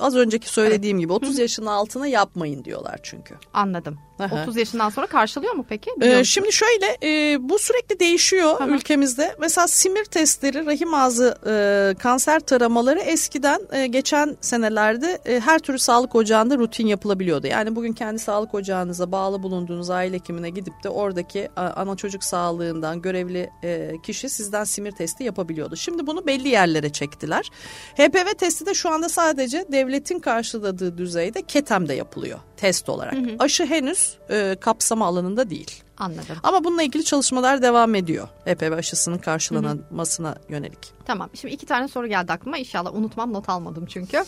az 0.00 0.16
önceki 0.16 0.48
söylediğim 0.48 0.98
gibi 1.00 1.12
30 1.12 1.38
yaşın 1.38 1.66
altına 1.66 2.06
yapmayın 2.06 2.64
diyorlar 2.64 3.00
çünkü. 3.02 3.34
Anladım. 3.52 3.98
Aha. 4.18 4.42
30 4.42 4.56
yaşından 4.56 4.88
sonra 4.90 5.06
karşılıyor 5.06 5.52
mu 5.54 5.66
peki? 5.68 5.90
Biliyor 5.96 6.14
Ee, 6.14 6.18
musun? 6.18 6.32
şimdi 6.32 6.52
şöyle 6.52 6.86
e, 7.02 7.36
bu 7.48 7.58
sürekli 7.58 8.00
değişiyor 8.00 8.54
Tamam. 8.58 8.74
ülkemizde. 8.74 9.36
Mesela 9.40 9.68
simir 9.68 10.04
testleri, 10.04 10.66
rahim 10.66 10.94
ağzı 10.94 11.38
e, 11.46 11.94
kanser 11.98 12.40
taramaları 12.40 13.00
eskiden 13.00 13.60
e, 13.72 13.86
geçen 13.86 14.36
senelerde 14.40 15.18
e, 15.26 15.40
her 15.40 15.58
türlü 15.58 15.78
sağlık 15.78 16.14
ocağında 16.14 16.58
rutin 16.58 16.86
yapılabiliyordu. 16.86 17.46
Yani 17.46 17.76
bugün 17.76 17.92
kendi 17.92 18.18
sağlık 18.18 18.54
ocağınıza 18.54 19.12
bağlı 19.12 19.42
bulunduğunuz 19.42 19.90
aile 19.90 20.16
hekimine 20.16 20.50
gidip 20.50 20.84
de 20.84 20.88
oradaki 20.88 21.43
ana 21.56 21.96
çocuk 21.96 22.24
sağlığından 22.24 23.02
görevli 23.02 23.50
e, 23.62 23.92
kişi 24.02 24.28
sizden 24.28 24.64
simir 24.64 24.92
testi 24.92 25.24
yapabiliyordu. 25.24 25.76
Şimdi 25.76 26.06
bunu 26.06 26.26
belli 26.26 26.48
yerlere 26.48 26.92
çektiler. 26.92 27.50
HPV 27.94 28.34
testi 28.38 28.66
de 28.66 28.74
şu 28.74 28.90
anda 28.90 29.08
sadece 29.08 29.64
devletin 29.72 30.18
karşıladığı 30.18 30.98
düzeyde 30.98 31.42
KETEM'de 31.42 31.94
yapılıyor 31.94 32.38
test 32.56 32.88
olarak. 32.88 33.14
Aşı 33.38 33.66
henüz 33.66 34.18
e, 34.30 34.56
kapsama 34.60 35.06
alanında 35.06 35.50
değil. 35.50 35.82
Anladım. 35.98 36.36
Ama 36.42 36.64
bununla 36.64 36.82
ilgili 36.82 37.04
çalışmalar 37.04 37.62
devam 37.62 37.94
ediyor. 37.94 38.28
HPV 38.44 38.72
aşısının 38.72 39.18
karşılanmasına 39.18 40.34
yönelik. 40.48 40.92
Tamam. 41.04 41.30
Şimdi 41.34 41.54
iki 41.54 41.66
tane 41.66 41.88
soru 41.88 42.06
geldi 42.06 42.32
aklıma. 42.32 42.58
İnşallah 42.58 42.94
unutmam. 42.94 43.32
Not 43.32 43.48
almadım 43.48 43.86
çünkü. 43.86 44.24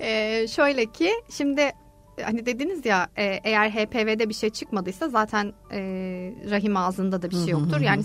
Ee, 0.00 0.46
şöyle 0.50 0.86
ki 0.86 1.12
şimdi 1.30 1.72
hani 2.22 2.46
dediniz 2.46 2.86
ya 2.86 3.08
e, 3.16 3.24
eğer 3.44 3.70
HPV'de 3.70 4.28
bir 4.28 4.34
şey 4.34 4.50
çıkmadıysa 4.50 5.08
zaten 5.08 5.52
e, 5.72 5.80
rahim 6.50 6.76
ağzında 6.76 7.22
da 7.22 7.30
bir 7.30 7.36
şey 7.36 7.48
yoktur. 7.48 7.80
Yani 7.80 8.04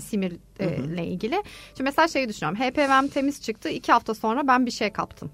simirle 0.60 1.06
ilgili. 1.06 1.42
Şimdi 1.68 1.82
mesela 1.82 2.08
şeyi 2.08 2.28
düşünüyorum. 2.28 2.58
HPV'm 2.58 3.08
temiz 3.08 3.42
çıktı. 3.42 3.68
iki 3.68 3.92
hafta 3.92 4.14
sonra 4.14 4.46
ben 4.46 4.66
bir 4.66 4.70
şey 4.70 4.90
kaptım. 4.90 5.30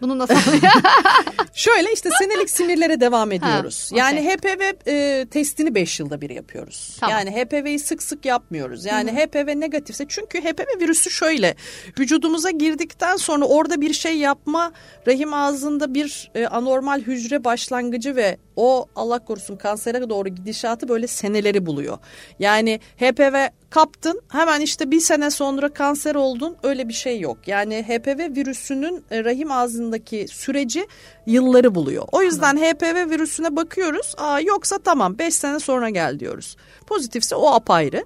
Bunu 0.00 0.18
nasıl 0.18 0.34
Şöyle 1.54 1.92
işte 1.92 2.10
senelik 2.18 2.50
sinirlere 2.50 3.00
devam 3.00 3.32
ediyoruz. 3.32 3.88
okey. 3.92 3.98
Yani 3.98 4.28
HPV 4.28 4.88
e, 4.90 5.26
testini 5.30 5.74
5 5.74 6.00
yılda 6.00 6.20
bir 6.20 6.30
yapıyoruz. 6.30 6.96
Tamam. 7.00 7.16
Yani 7.18 7.30
HPV'yi 7.30 7.78
sık 7.78 8.02
sık 8.02 8.24
yapmıyoruz. 8.24 8.84
Yani 8.84 9.12
HPV 9.12 9.60
negatifse 9.60 10.06
çünkü 10.08 10.40
HPV 10.40 10.80
virüsü 10.80 11.10
şöyle 11.10 11.54
vücudumuza 11.98 12.50
girdikten 12.50 13.16
sonra 13.16 13.44
orada 13.44 13.80
bir 13.80 13.92
şey 13.92 14.18
yapma 14.18 14.72
rahim 15.06 15.34
ağzında 15.34 15.94
bir 15.94 16.30
e, 16.34 16.46
anormal 16.46 17.00
hücre 17.00 17.44
başlangıcı 17.44 18.16
ve 18.16 18.38
o 18.56 18.86
Allah 18.96 19.18
korusun 19.18 19.56
kansere 19.56 20.10
doğru 20.10 20.28
gidişatı 20.28 20.88
böyle 20.88 21.06
seneleri 21.06 21.66
buluyor. 21.66 21.98
Yani 22.38 22.80
HPV 22.96 23.48
kaptın 23.70 24.20
hemen 24.28 24.60
işte 24.60 24.90
bir 24.90 25.00
sene 25.00 25.30
sonra 25.30 25.68
kanser 25.68 26.14
oldun 26.14 26.56
öyle 26.62 26.88
bir 26.88 26.92
şey 26.94 27.20
yok. 27.20 27.38
Yani 27.46 27.82
HPV 27.82 28.36
virüsünün 28.36 29.04
e, 29.10 29.24
rahim 29.24 29.52
ağzındaki 29.52 30.26
süreci 30.28 30.86
yılları 31.26 31.74
buluyor. 31.74 32.04
O 32.12 32.22
yüzden 32.22 32.56
HPV 32.56 33.10
virüsüne 33.10 33.56
bakıyoruz. 33.56 34.14
Aa, 34.18 34.40
yoksa 34.40 34.78
tamam 34.78 35.18
5 35.18 35.34
sene 35.34 35.60
sonra 35.60 35.90
gel 35.90 36.20
diyoruz. 36.20 36.56
Pozitifse 36.86 37.36
o 37.36 37.46
apayrı. 37.46 38.04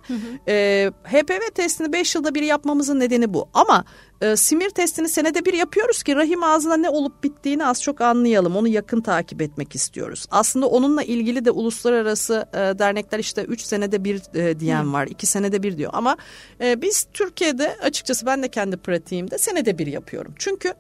Ee, 0.49 0.90
HPV 1.05 1.55
testini 1.55 1.93
5 1.93 2.14
yılda 2.14 2.35
bir 2.35 2.43
yapmamızın 2.43 3.00
nedeni 3.00 3.35
bu. 3.35 3.49
Ama 3.55 3.85
e, 4.21 4.37
simir 4.37 4.71
testini 4.71 5.09
senede 5.09 5.45
bir 5.45 5.55
yapıyoruz 5.55 6.03
ki 6.03 6.17
rahim 6.17 6.43
ağzına 6.43 6.77
ne 6.77 6.89
olup 6.89 7.25
bittiğini 7.25 7.67
az 7.67 7.83
çok 7.83 8.01
anlayalım. 8.01 8.57
Onu 8.57 8.69
yakın 8.69 9.01
takip 9.01 9.43
etmek 9.43 9.75
istiyoruz. 9.75 10.27
Aslında 10.31 10.67
onunla 10.67 11.03
ilgili 11.03 11.45
de 11.45 11.51
uluslararası 11.51 12.47
e, 12.53 12.59
dernekler 12.59 13.19
işte 13.19 13.43
3 13.43 13.61
senede 13.61 14.05
bir 14.05 14.23
e, 14.35 14.61
diyen 14.61 14.93
var. 14.93 15.07
2 15.07 15.27
senede 15.27 15.63
bir 15.63 15.79
diyor. 15.79 15.91
Ama 15.95 16.17
e, 16.61 16.83
biz 16.83 17.07
Türkiye'de 17.13 17.77
açıkçası 17.83 18.27
ben 18.27 18.43
de 18.43 18.49
kendi 18.49 18.77
pratiğimde 18.77 19.39
senede 19.39 19.79
bir 19.79 19.87
yapıyorum. 19.87 20.35
Çünkü 20.39 20.75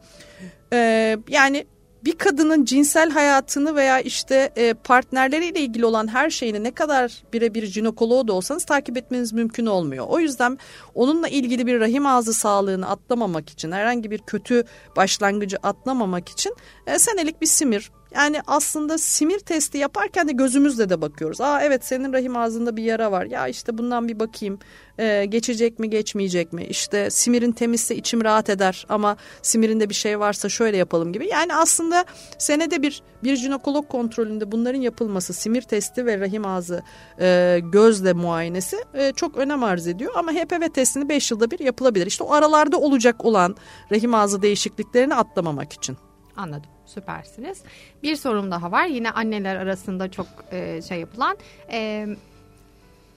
e, 0.72 1.16
yani 1.28 1.66
bir 2.04 2.12
kadının 2.12 2.64
cinsel 2.64 3.10
hayatını 3.10 3.76
veya 3.76 4.00
işte 4.00 4.52
e, 4.56 4.74
partnerleriyle 4.74 5.60
ilgili 5.60 5.86
olan 5.86 6.08
her 6.08 6.30
şeyini 6.30 6.64
ne 6.64 6.70
kadar 6.70 7.22
birebir 7.32 7.66
jinekoloğu 7.66 8.28
da 8.28 8.32
olsanız 8.32 8.64
takip 8.64 8.96
etmeniz 8.96 9.32
mümkün 9.32 9.66
olmuyor. 9.66 10.06
O 10.08 10.20
yüzden 10.20 10.58
onunla 10.94 11.28
ilgili 11.28 11.66
bir 11.66 11.80
rahim 11.80 12.06
ağzı 12.06 12.34
sağlığını 12.34 12.88
atlamamak 12.88 13.50
için 13.50 13.72
herhangi 13.72 14.10
bir 14.10 14.18
kötü 14.18 14.64
başlangıcı 14.96 15.56
atlamamak 15.62 16.28
için 16.28 16.54
e, 16.86 16.98
senelik 16.98 17.40
bir 17.40 17.46
simir 17.46 17.90
yani 18.14 18.40
aslında 18.46 18.98
simir 18.98 19.38
testi 19.38 19.78
yaparken 19.78 20.28
de 20.28 20.32
gözümüzle 20.32 20.88
de 20.88 21.00
bakıyoruz. 21.00 21.40
Aa 21.40 21.62
evet 21.62 21.84
senin 21.84 22.12
rahim 22.12 22.36
ağzında 22.36 22.76
bir 22.76 22.82
yara 22.82 23.12
var. 23.12 23.24
Ya 23.24 23.48
işte 23.48 23.78
bundan 23.78 24.08
bir 24.08 24.20
bakayım. 24.20 24.58
Ee, 24.98 25.24
geçecek 25.28 25.78
mi 25.78 25.90
geçmeyecek 25.90 26.52
mi? 26.52 26.64
İşte 26.64 27.10
simirin 27.10 27.52
temizse 27.52 27.96
içim 27.96 28.24
rahat 28.24 28.50
eder 28.50 28.86
ama 28.88 29.16
simirinde 29.42 29.88
bir 29.88 29.94
şey 29.94 30.20
varsa 30.20 30.48
şöyle 30.48 30.76
yapalım 30.76 31.12
gibi. 31.12 31.28
Yani 31.28 31.54
aslında 31.54 32.04
senede 32.38 32.82
bir 32.82 33.02
bir 33.22 33.36
jinekolog 33.36 33.88
kontrolünde 33.88 34.52
bunların 34.52 34.80
yapılması 34.80 35.32
simir 35.32 35.62
testi 35.62 36.06
ve 36.06 36.20
rahim 36.20 36.46
ağzı 36.46 36.82
e, 37.20 37.58
gözle 37.62 38.12
muayenesi 38.12 38.76
e, 38.94 39.12
çok 39.12 39.36
önem 39.36 39.62
arz 39.62 39.86
ediyor. 39.86 40.12
Ama 40.16 40.32
HPV 40.32 40.68
testini 40.68 41.08
5 41.08 41.30
yılda 41.30 41.50
bir 41.50 41.58
yapılabilir. 41.58 42.06
İşte 42.06 42.24
o 42.24 42.32
aralarda 42.32 42.78
olacak 42.80 43.24
olan 43.24 43.56
rahim 43.92 44.14
ağzı 44.14 44.42
değişikliklerini 44.42 45.14
atlamamak 45.14 45.72
için. 45.72 45.96
Anladım. 46.36 46.77
Süpersiniz. 46.88 47.62
Bir 48.02 48.16
sorum 48.16 48.50
daha 48.50 48.72
var. 48.72 48.86
Yine 48.86 49.10
anneler 49.10 49.56
arasında 49.56 50.10
çok 50.10 50.26
e, 50.52 50.82
şey 50.82 51.00
yapılan. 51.00 51.36
E, 51.70 52.06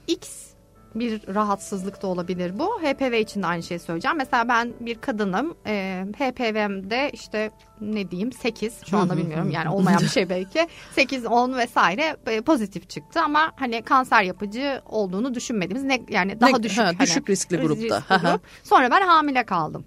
X 0.06 0.52
bir 0.94 1.34
rahatsızlık 1.34 2.02
da 2.02 2.06
olabilir 2.06 2.58
bu. 2.58 2.80
HPV 2.82 3.12
için 3.12 3.42
de 3.42 3.46
aynı 3.46 3.62
şeyi 3.62 3.78
söyleyeceğim. 3.80 4.16
Mesela 4.16 4.48
ben 4.48 4.72
bir 4.80 4.94
kadınım. 4.94 5.54
E, 5.66 6.04
HPV'mde 6.18 7.10
işte 7.12 7.50
ne 7.80 8.10
diyeyim 8.10 8.32
8 8.32 8.86
şu 8.90 8.98
anda 8.98 9.16
bilmiyorum 9.16 9.50
yani 9.50 9.68
olmayan 9.68 10.00
bir 10.00 10.08
şey 10.08 10.28
belki. 10.28 10.68
8 10.94 11.26
10 11.26 11.56
vesaire 11.56 12.16
e, 12.26 12.40
pozitif 12.40 12.90
çıktı 12.90 13.20
ama 13.20 13.52
hani 13.56 13.82
kanser 13.82 14.22
yapıcı 14.22 14.82
olduğunu 14.86 15.34
düşünmediğimiz 15.34 15.84
ne 15.84 16.02
yani 16.08 16.40
daha 16.40 16.50
Ne- 16.50 16.62
düşük 16.62 16.78
ha, 16.78 16.86
hani, 16.86 16.98
düşük 16.98 17.30
riskli 17.30 17.56
grupta. 17.56 17.82
riskli 17.98 18.28
grup. 18.28 18.40
Sonra 18.62 18.90
ben 18.90 19.06
hamile 19.06 19.44
kaldım. 19.46 19.84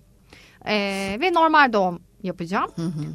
Ee, 0.68 1.18
ve 1.22 1.34
normal 1.34 1.74
doğum 1.74 2.02
yapacağım. 2.26 2.72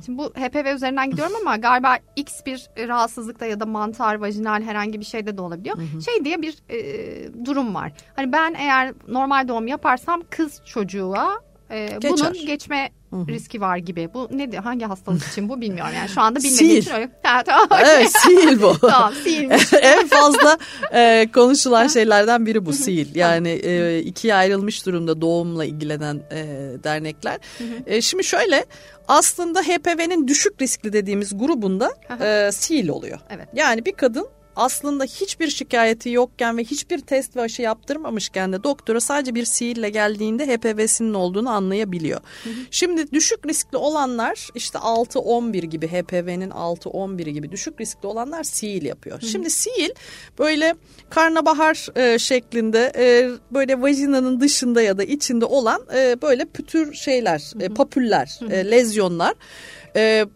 Şimdi 0.07 0.19
bu 0.19 0.25
HPV 0.25 0.75
üzerinden 0.75 1.11
gidiyorum 1.11 1.33
ama 1.41 1.57
galiba 1.57 1.99
X 2.17 2.47
bir 2.47 2.71
rahatsızlıkta 2.89 3.47
ya 3.47 3.61
da 3.61 3.67
mantar, 3.67 4.15
vajinal 4.15 4.63
herhangi 4.63 5.01
bir 5.01 5.05
şeyde 5.05 5.37
de 5.37 5.41
olabiliyor. 5.41 5.77
Şey 6.05 6.25
diye 6.25 6.43
bir 6.43 6.59
e, 6.69 7.45
durum 7.45 7.75
var. 7.75 7.93
Hani 8.17 8.33
ben 8.33 8.55
eğer 8.55 8.95
normal 9.09 9.49
doğum 9.49 9.67
yaparsam 9.67 10.23
kız 10.31 10.61
çocuğa 10.65 11.41
e, 11.71 11.87
Geçer. 12.01 12.11
bunun 12.11 12.47
geçme 12.47 12.91
riski 13.13 13.61
var 13.61 13.77
gibi. 13.77 14.09
Bu 14.15 14.29
ne 14.33 14.53
diyor? 14.53 14.63
Hangi 14.63 14.85
hastalık 14.85 15.27
için 15.27 15.49
bu 15.49 15.61
bilmiyorum. 15.61 15.93
Yani 15.97 16.09
şu 16.09 16.21
anda 16.21 16.39
bilmediğim 16.39 16.77
için 16.77 16.93
öyle. 16.95 17.11
Ha, 17.23 17.43
tamam. 17.43 17.69
Evet 17.85 18.13
sil 18.23 18.63
bu. 18.63 18.79
tamam, 18.81 19.13
en 19.83 20.07
fazla 20.07 20.59
e, 20.93 21.27
konuşulan 21.35 21.87
şeylerden 21.87 22.47
biri 22.47 22.67
bu 22.67 22.73
sil. 22.85 23.09
Yani 23.15 23.49
e, 23.49 23.99
ikiye 23.99 24.35
ayrılmış 24.35 24.87
durumda 24.87 25.21
doğumla 25.21 25.65
ilgilenen 25.65 26.21
e, 26.31 26.47
dernekler. 26.85 27.39
E, 27.87 28.01
şimdi 28.01 28.25
şöyle 28.25 28.65
aslında 29.09 29.63
HPV'nin 29.63 30.29
düşük 30.29 30.63
riskli 30.63 30.93
dediğimiz 30.93 31.39
grubunda 31.39 31.93
e, 32.21 32.53
sil 32.61 32.89
oluyor. 32.89 33.19
Evet. 33.31 33.49
Yani 33.55 33.85
bir 33.85 33.93
kadın 33.93 34.29
aslında 34.61 35.05
hiçbir 35.05 35.49
şikayeti 35.49 36.11
yokken 36.11 36.59
ve 36.59 36.65
hiçbir 36.65 36.99
test 36.99 37.37
ve 37.37 37.41
aşı 37.41 37.63
yaptırmamışken 37.63 38.53
de 38.53 38.65
doktora 38.65 39.01
sadece 39.01 39.35
bir 39.35 39.45
sihirle 39.45 39.91
geldiğinde 39.91 40.47
HPV'sinin 40.47 41.15
olduğunu 41.15 41.51
anlayabiliyor. 41.51 42.21
Şimdi 42.71 43.13
düşük 43.13 43.47
riskli 43.47 43.77
olanlar 43.77 44.49
işte 44.55 44.79
6-11 44.79 45.67
gibi 45.67 45.89
HPV'nin 45.89 46.51
6-11 46.51 47.31
gibi 47.31 47.53
düşük 47.53 47.81
riskli 47.81 48.07
olanlar 48.07 48.43
sihir 48.43 48.83
yapıyor. 48.83 49.21
Şimdi 49.21 49.51
sihir 49.51 49.93
böyle 50.39 50.75
karnabahar 51.11 51.87
e, 51.97 52.19
şeklinde 52.19 52.93
e, 52.97 53.31
böyle 53.55 53.81
vajinanın 53.81 54.41
dışında 54.41 54.83
ya 54.83 54.99
da 54.99 55.05
içinde 55.05 55.45
olan 55.45 55.83
e, 55.95 56.23
böyle 56.23 56.45
pütür 56.45 56.95
şeyler, 56.95 57.53
e, 57.61 57.69
papüller, 57.69 58.41
e, 58.51 58.71
lezyonlar. 58.71 59.35
E, 59.97 60.27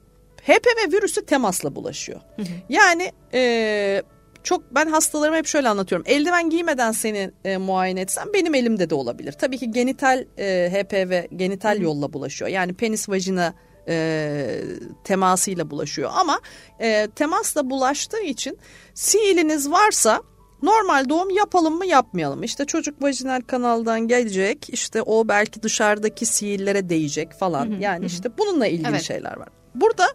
HPV 0.43 0.93
virüsü 0.93 1.27
temasla 1.27 1.75
bulaşıyor. 1.75 2.21
Yani 2.69 3.13
e, 3.35 4.03
çok 4.45 4.75
ben 4.75 4.87
hastalarıma 4.87 5.37
hep 5.37 5.47
şöyle 5.47 5.69
anlatıyorum. 5.69 6.07
Eldiven 6.09 6.51
giymeden 6.51 6.93
seni 6.93 7.31
e, 7.45 7.57
muayene 7.57 8.01
etsem 8.01 8.33
benim 8.35 8.55
elimde 8.55 8.91
de 8.91 8.95
olabilir. 8.95 9.33
Tabii 9.33 9.59
ki 9.59 9.71
genital 9.71 10.25
e, 10.39 10.71
HPV 10.73 11.37
genital 11.37 11.81
yolla 11.81 12.13
bulaşıyor. 12.13 12.51
Yani 12.51 12.75
penis 12.75 13.09
vajina 13.09 13.55
e, 13.89 14.61
temasıyla 15.05 15.71
bulaşıyor. 15.71 16.11
Ama 16.15 16.41
e, 16.81 17.09
temasla 17.17 17.71
bulaştığı 17.71 18.23
için 18.23 18.59
siiliniz 18.95 19.71
varsa 19.71 20.23
normal 20.63 21.09
doğum 21.09 21.31
yapalım 21.31 21.75
mı 21.75 21.87
yapmayalım? 21.87 22.43
İşte 22.43 22.65
çocuk 22.65 23.03
vajinal 23.03 23.41
kanaldan 23.41 24.01
gelecek 24.01 24.67
işte 24.69 25.03
o 25.03 25.29
belki 25.29 25.63
dışarıdaki 25.63 26.27
sihirlere 26.27 26.89
değecek 26.89 27.33
falan. 27.33 27.71
yani 27.81 28.07
işte 28.07 28.39
bununla 28.39 28.67
ilgili 28.67 28.89
evet. 28.89 29.03
şeyler 29.03 29.37
var. 29.37 29.49
Burada 29.75 30.07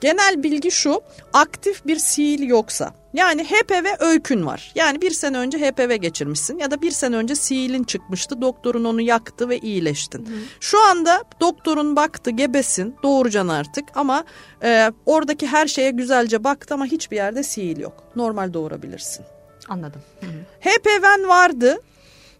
genel 0.00 0.42
bilgi 0.42 0.70
şu 0.70 1.00
aktif 1.32 1.86
bir 1.86 1.96
sihir 1.96 2.38
yoksa 2.38 2.94
yani 3.16 3.44
HPV 3.44 3.86
öykün 3.98 4.46
var. 4.46 4.72
Yani 4.74 5.02
bir 5.02 5.10
sene 5.10 5.38
önce 5.38 5.58
HPV 5.58 5.94
geçirmişsin 5.94 6.58
ya 6.58 6.70
da 6.70 6.82
bir 6.82 6.90
sene 6.90 7.16
önce 7.16 7.34
sihilin 7.34 7.84
çıkmıştı. 7.84 8.40
Doktorun 8.40 8.84
onu 8.84 9.00
yaktı 9.00 9.48
ve 9.48 9.58
iyileştin. 9.58 10.26
Hı. 10.26 10.32
Şu 10.60 10.82
anda 10.82 11.24
doktorun 11.40 11.96
baktı 11.96 12.30
gebesin 12.30 12.96
doğuracaksın 13.02 13.48
artık 13.48 13.84
ama 13.94 14.24
e, 14.62 14.92
oradaki 15.06 15.46
her 15.46 15.66
şeye 15.66 15.90
güzelce 15.90 16.44
baktı 16.44 16.74
ama 16.74 16.86
hiçbir 16.86 17.16
yerde 17.16 17.42
sihil 17.42 17.80
yok. 17.80 18.04
Normal 18.16 18.52
doğurabilirsin. 18.52 19.24
Anladım. 19.68 20.00
HPV'n 20.60 21.28
vardı 21.28 21.78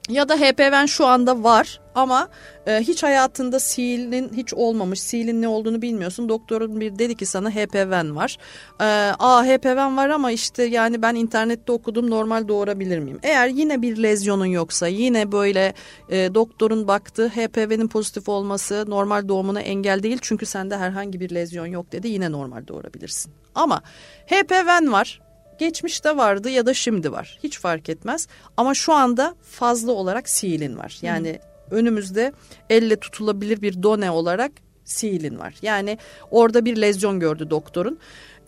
ya 0.08 0.28
da 0.28 0.36
HPV'n 0.36 0.86
şu 0.86 1.06
anda 1.06 1.42
var 1.42 1.80
ama 1.94 2.28
e, 2.66 2.80
hiç 2.80 3.02
hayatında 3.02 3.60
silin 3.60 4.30
hiç 4.36 4.54
olmamış, 4.54 5.00
silin 5.00 5.42
ne 5.42 5.48
olduğunu 5.48 5.82
bilmiyorsun. 5.82 6.28
Doktorun 6.28 6.80
bir 6.80 6.98
dedi 6.98 7.14
ki 7.14 7.26
sana 7.26 7.50
HPV'n 7.50 8.16
var. 8.16 8.36
E, 8.80 8.84
Aa 9.18 9.44
HPV'n 9.44 9.96
var 9.96 10.08
ama 10.08 10.30
işte 10.30 10.62
yani 10.62 11.02
ben 11.02 11.14
internette 11.14 11.72
okudum 11.72 12.10
normal 12.10 12.48
doğurabilir 12.48 12.98
miyim? 12.98 13.18
Eğer 13.22 13.48
yine 13.48 13.82
bir 13.82 14.02
lezyonun 14.02 14.46
yoksa 14.46 14.86
yine 14.86 15.32
böyle 15.32 15.74
e, 16.08 16.34
doktorun 16.34 16.88
baktı 16.88 17.28
HPV'nin 17.28 17.88
pozitif 17.88 18.28
olması 18.28 18.84
normal 18.88 19.28
doğumuna 19.28 19.60
engel 19.60 20.02
değil. 20.02 20.18
Çünkü 20.22 20.46
sende 20.46 20.76
herhangi 20.76 21.20
bir 21.20 21.34
lezyon 21.34 21.66
yok 21.66 21.92
dedi 21.92 22.08
yine 22.08 22.32
normal 22.32 22.66
doğurabilirsin. 22.68 23.32
Ama 23.54 23.82
HPV'n 24.26 24.92
var 24.92 25.25
Geçmişte 25.58 26.16
vardı 26.16 26.50
ya 26.50 26.66
da 26.66 26.74
şimdi 26.74 27.12
var. 27.12 27.38
Hiç 27.42 27.58
fark 27.58 27.88
etmez. 27.88 28.28
Ama 28.56 28.74
şu 28.74 28.92
anda 28.92 29.34
fazla 29.42 29.92
olarak 29.92 30.28
siilin 30.28 30.76
var. 30.76 30.98
Yani 31.02 31.38
Hı. 31.70 31.76
önümüzde 31.76 32.32
elle 32.70 32.96
tutulabilir 32.96 33.62
bir 33.62 33.82
done 33.82 34.10
olarak 34.10 34.52
siilin 34.84 35.38
var. 35.38 35.54
Yani 35.62 35.98
orada 36.30 36.64
bir 36.64 36.76
lezyon 36.76 37.20
gördü 37.20 37.50
doktorun. 37.50 37.98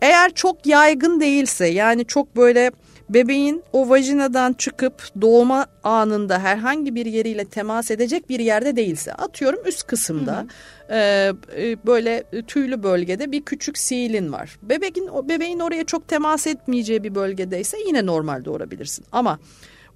Eğer 0.01 0.33
çok 0.33 0.65
yaygın 0.65 1.19
değilse 1.19 1.67
yani 1.67 2.05
çok 2.05 2.35
böyle 2.35 2.71
bebeğin 3.09 3.63
o 3.73 3.89
vajinadan 3.89 4.53
çıkıp 4.53 5.21
doğuma 5.21 5.65
anında 5.83 6.39
herhangi 6.39 6.95
bir 6.95 7.05
yeriyle 7.05 7.45
temas 7.45 7.91
edecek 7.91 8.29
bir 8.29 8.39
yerde 8.39 8.75
değilse 8.75 9.13
atıyorum 9.13 9.59
üst 9.65 9.87
kısımda 9.87 10.37
hı 10.37 10.41
hı. 10.41 10.95
E, 10.95 11.31
e, 11.57 11.85
böyle 11.85 12.23
tüylü 12.47 12.83
bölgede 12.83 13.31
bir 13.31 13.41
küçük 13.41 13.77
siilin 13.77 14.31
var. 14.31 14.59
Bebeğin 14.61 15.07
o 15.07 15.29
bebeğin 15.29 15.59
oraya 15.59 15.83
çok 15.83 16.07
temas 16.07 16.47
etmeyeceği 16.47 17.03
bir 17.03 17.15
bölgedeyse 17.15 17.77
yine 17.87 18.05
normal 18.05 18.45
doğurabilirsin. 18.45 19.05
Ama 19.11 19.39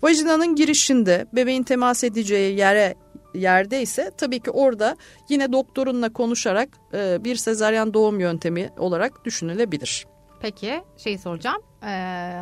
vajinanın 0.01 0.55
girişinde 0.55 1.25
bebeğin 1.33 1.63
temas 1.63 2.03
edeceği 2.03 2.57
yere 2.57 2.95
yerdeyse 3.33 4.11
tabii 4.17 4.39
ki 4.39 4.51
orada 4.51 4.97
yine 5.29 5.51
doktorunla 5.51 6.13
konuşarak 6.13 6.69
e, 6.93 7.23
bir 7.23 7.35
sezaryen 7.35 7.93
doğum 7.93 8.19
yöntemi 8.19 8.69
olarak 8.77 9.25
düşünülebilir. 9.25 10.05
Peki 10.43 10.83
şeyi 10.97 11.17
soracağım. 11.17 11.61
Ee, 11.83 11.87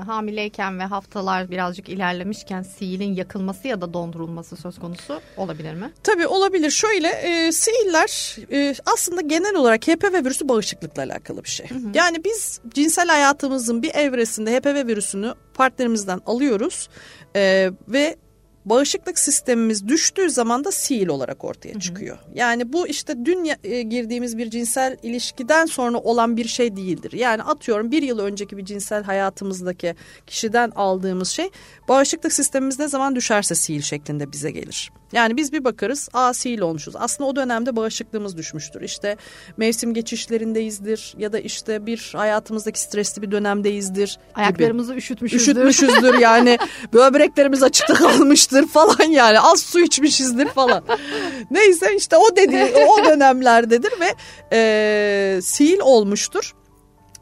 hamileyken 0.05 0.79
ve 0.79 0.83
haftalar 0.83 1.51
birazcık 1.51 1.89
ilerlemişken 1.89 2.61
siilin 2.61 3.13
yakılması 3.13 3.67
ya 3.67 3.81
da 3.81 3.93
dondurulması 3.93 4.55
söz 4.55 4.79
konusu 4.79 5.21
olabilir 5.37 5.73
mi? 5.73 5.91
Tabii 6.03 6.27
olabilir. 6.27 6.69
Şöyle 6.69 7.07
e, 7.07 7.51
siiller 7.51 8.37
e, 8.51 8.75
aslında 8.93 9.21
genel 9.21 9.55
olarak 9.55 9.87
HPV 9.87 10.25
virüsü 10.25 10.49
bağışıklıkla 10.49 11.03
alakalı 11.03 11.43
bir 11.43 11.49
şey. 11.49 11.69
Hı 11.69 11.75
hı. 11.75 11.91
Yani 11.93 12.23
biz 12.23 12.59
cinsel 12.73 13.07
hayatımızın 13.07 13.83
bir 13.83 13.95
evresinde 13.95 14.57
HPV 14.57 14.87
virüsünü 14.87 15.33
partnerimizden 15.53 16.21
alıyoruz 16.25 16.89
e, 17.35 17.71
ve 17.87 18.15
bağışıklık 18.65 19.19
sistemimiz 19.19 19.87
düştüğü 19.87 20.29
zaman 20.29 20.63
da 20.63 20.71
sil 20.81 21.07
olarak 21.07 21.43
ortaya 21.43 21.79
çıkıyor. 21.79 22.17
Hı 22.17 22.21
hı. 22.21 22.31
Yani 22.33 22.73
bu 22.73 22.87
işte 22.87 23.25
dün 23.25 23.51
e, 23.63 23.81
girdiğimiz 23.81 24.37
bir 24.37 24.49
cinsel 24.49 24.97
ilişkiden 25.03 25.65
sonra 25.65 25.97
olan 25.97 26.37
bir 26.37 26.47
şey 26.47 26.75
değildir. 26.75 27.11
Yani 27.11 27.43
atıyorum 27.43 27.91
bir 27.91 28.03
yıl 28.03 28.19
önceki 28.19 28.57
bir 28.57 28.65
cinsel 28.65 29.03
hayatımızdaki 29.03 29.95
kişiden 30.27 30.71
aldığımız 30.75 31.29
şey 31.29 31.49
bağışıklık 31.87 32.33
sistemimiz 32.33 32.79
ne 32.79 32.87
zaman 32.87 33.15
düşerse 33.15 33.55
sil 33.63 33.81
şeklinde 33.81 34.31
bize 34.31 34.51
gelir. 34.51 34.91
Yani 35.13 35.37
biz 35.37 35.53
bir 35.53 35.63
bakarız 35.63 36.09
aa 36.13 36.33
sil 36.41 36.61
olmuşuz. 36.61 36.95
Aslında 36.97 37.29
o 37.29 37.35
dönemde 37.35 37.75
bağışıklığımız 37.75 38.37
düşmüştür. 38.37 38.81
İşte 38.81 39.17
mevsim 39.57 39.93
geçişlerindeyizdir 39.93 41.13
ya 41.17 41.33
da 41.33 41.39
işte 41.39 41.85
bir 41.85 42.11
hayatımızdaki 42.15 42.79
stresli 42.79 43.21
bir 43.21 43.31
dönemdeyizdir. 43.31 44.19
Ayaklarımızı 44.35 44.91
gibi. 44.91 44.99
üşütmüşüzdür. 44.99 45.65
Üşütmüşüzdür 45.65 46.19
yani 46.19 46.57
böbreklerimiz 46.93 47.63
açıkta 47.63 47.93
kalmıştır 47.93 48.50
falan 48.67 49.11
yani 49.11 49.39
az 49.39 49.61
su 49.61 49.79
içmişizdir 49.79 50.47
falan. 50.47 50.83
Neyse 51.51 51.95
işte 51.97 52.17
o 52.17 52.35
dedi 52.35 52.73
o 52.87 53.05
dönemlerdedir 53.05 53.93
ve 53.99 54.15
e, 54.53 55.41
sil 55.53 55.79
olmuştur. 55.79 56.53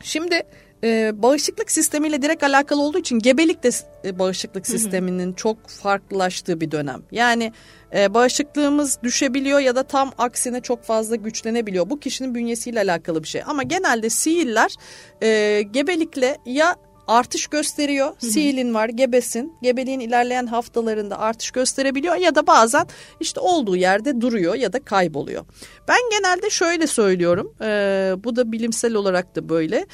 Şimdi 0.03 0.43
e, 0.83 1.11
bağışıklık 1.21 1.71
sistemiyle 1.71 2.21
direkt 2.21 2.43
alakalı 2.43 2.81
olduğu 2.81 2.97
için 2.99 3.19
gebelik 3.19 3.63
de 3.63 3.69
e, 4.05 4.19
bağışıklık 4.19 4.67
sisteminin 4.67 5.33
çok 5.33 5.67
farklılaştığı 5.67 6.61
bir 6.61 6.71
dönem. 6.71 7.01
Yani 7.11 7.53
e, 7.95 8.13
bağışıklığımız 8.13 8.99
düşebiliyor 9.03 9.59
ya 9.59 9.75
da 9.75 9.83
tam 9.83 10.11
aksine 10.17 10.61
çok 10.61 10.83
fazla 10.83 11.15
güçlenebiliyor. 11.15 11.89
Bu 11.89 11.99
kişinin 11.99 12.35
bünyesiyle 12.35 12.79
alakalı 12.79 13.23
bir 13.23 13.27
şey. 13.27 13.43
Ama 13.45 13.63
genelde 13.63 14.09
sihirler 14.09 14.75
e, 15.21 15.61
gebelikle 15.61 16.37
ya 16.45 16.75
artış 17.09 17.47
gösteriyor. 17.47 18.07
Hı 18.19 18.25
Siilin 18.25 18.73
var, 18.73 18.89
gebesin. 18.89 19.53
Gebeliğin 19.61 19.99
ilerleyen 19.99 20.47
haftalarında 20.47 21.19
artış 21.19 21.51
gösterebiliyor 21.51 22.15
ya 22.15 22.35
da 22.35 22.47
bazen 22.47 22.87
işte 23.19 23.39
olduğu 23.39 23.75
yerde 23.75 24.21
duruyor 24.21 24.55
ya 24.55 24.73
da 24.73 24.79
kayboluyor. 24.79 25.45
Ben 25.87 25.99
genelde 26.11 26.49
şöyle 26.49 26.87
söylüyorum. 26.87 27.53
E, 27.61 28.13
bu 28.23 28.35
da 28.35 28.51
bilimsel 28.51 28.93
olarak 28.93 29.35
da 29.35 29.49
böyle. 29.49 29.85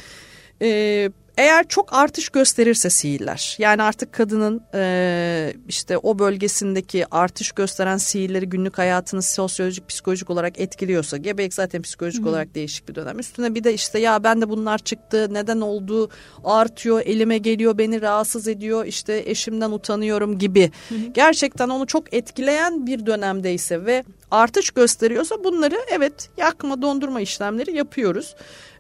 E, 0.61 1.09
eğer 1.37 1.67
çok 1.67 1.93
artış 1.93 2.29
gösterirse 2.29 2.89
sihirler 2.89 3.55
yani 3.59 3.83
artık 3.83 4.13
kadının 4.13 4.61
e, 4.73 5.53
işte 5.67 5.97
o 5.97 6.19
bölgesindeki 6.19 7.05
artış 7.11 7.51
gösteren 7.51 7.97
sihirleri 7.97 8.49
günlük 8.49 8.77
hayatını 8.77 9.21
sosyolojik 9.21 9.89
psikolojik 9.89 10.29
olarak 10.29 10.59
etkiliyorsa 10.59 11.17
gebelik 11.17 11.53
zaten 11.53 11.81
psikolojik 11.81 12.21
Hı-hı. 12.21 12.29
olarak 12.29 12.55
değişik 12.55 12.89
bir 12.89 12.95
dönem 12.95 13.19
üstüne 13.19 13.55
bir 13.55 13.63
de 13.63 13.73
işte 13.73 13.99
ya 13.99 14.23
ben 14.23 14.41
de 14.41 14.49
bunlar 14.49 14.77
çıktı 14.77 15.27
neden 15.31 15.61
oldu 15.61 16.09
artıyor 16.43 17.01
elime 17.05 17.37
geliyor 17.37 17.77
beni 17.77 18.01
rahatsız 18.01 18.47
ediyor 18.47 18.85
işte 18.85 19.23
eşimden 19.25 19.71
utanıyorum 19.71 20.39
gibi 20.39 20.71
Hı-hı. 20.89 20.99
gerçekten 21.13 21.69
onu 21.69 21.87
çok 21.87 22.13
etkileyen 22.13 22.87
bir 22.87 23.05
dönemdeyse 23.05 23.85
ve 23.85 24.03
artış 24.31 24.71
gösteriyorsa 24.71 25.43
bunları 25.43 25.75
evet 25.91 26.29
yakma 26.37 26.81
dondurma 26.81 27.21
işlemleri 27.21 27.75
yapıyoruz. 27.75 28.35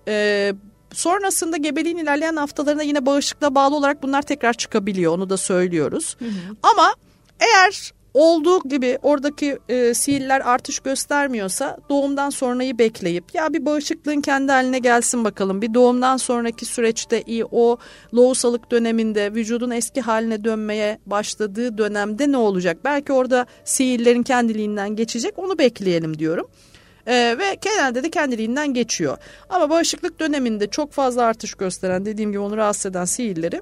Ee, 0.07 0.53
Sonrasında 0.95 1.57
gebeliğin 1.57 1.97
ilerleyen 1.97 2.35
haftalarında 2.35 2.83
yine 2.83 3.05
bağışıklığa 3.05 3.55
bağlı 3.55 3.75
olarak 3.75 4.03
bunlar 4.03 4.21
tekrar 4.21 4.53
çıkabiliyor. 4.53 5.13
Onu 5.13 5.29
da 5.29 5.37
söylüyoruz. 5.37 6.15
Hı 6.19 6.25
hı. 6.25 6.55
Ama 6.63 6.93
eğer 7.39 7.93
olduğu 8.15 8.69
gibi 8.69 8.99
oradaki 9.03 9.59
e, 9.69 9.93
sihirler 9.93 10.41
artış 10.45 10.79
göstermiyorsa 10.79 11.77
doğumdan 11.89 12.29
sonrayı 12.29 12.77
bekleyip 12.77 13.35
ya 13.35 13.53
bir 13.53 13.65
bağışıklığın 13.65 14.21
kendi 14.21 14.51
haline 14.51 14.79
gelsin 14.79 15.23
bakalım. 15.23 15.61
Bir 15.61 15.73
doğumdan 15.73 16.17
sonraki 16.17 16.65
süreçte 16.65 17.21
iyi 17.21 17.45
o 17.51 17.77
lohusalık 18.13 18.71
döneminde 18.71 19.33
vücudun 19.33 19.71
eski 19.71 20.01
haline 20.01 20.43
dönmeye 20.43 20.99
başladığı 21.05 21.77
dönemde 21.77 22.31
ne 22.31 22.37
olacak? 22.37 22.77
Belki 22.83 23.13
orada 23.13 23.45
sihirlerin 23.65 24.23
kendiliğinden 24.23 24.95
geçecek 24.95 25.39
onu 25.39 25.57
bekleyelim 25.57 26.19
diyorum. 26.19 26.47
Ee, 27.07 27.35
ve 27.39 27.57
genelde 27.61 28.03
de 28.03 28.09
kendiliğinden 28.09 28.73
geçiyor. 28.73 29.17
Ama 29.49 29.69
bağışıklık 29.69 30.19
döneminde 30.19 30.67
çok 30.67 30.91
fazla 30.91 31.23
artış 31.23 31.53
gösteren 31.53 32.05
dediğim 32.05 32.31
gibi 32.31 32.39
onu 32.39 32.57
rahatsız 32.57 32.85
eden 32.85 33.05
sihirleri 33.05 33.61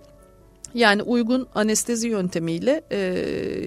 yani 0.73 1.03
uygun 1.03 1.47
anestezi 1.55 2.07
yöntemiyle 2.07 2.83
e, 2.91 2.97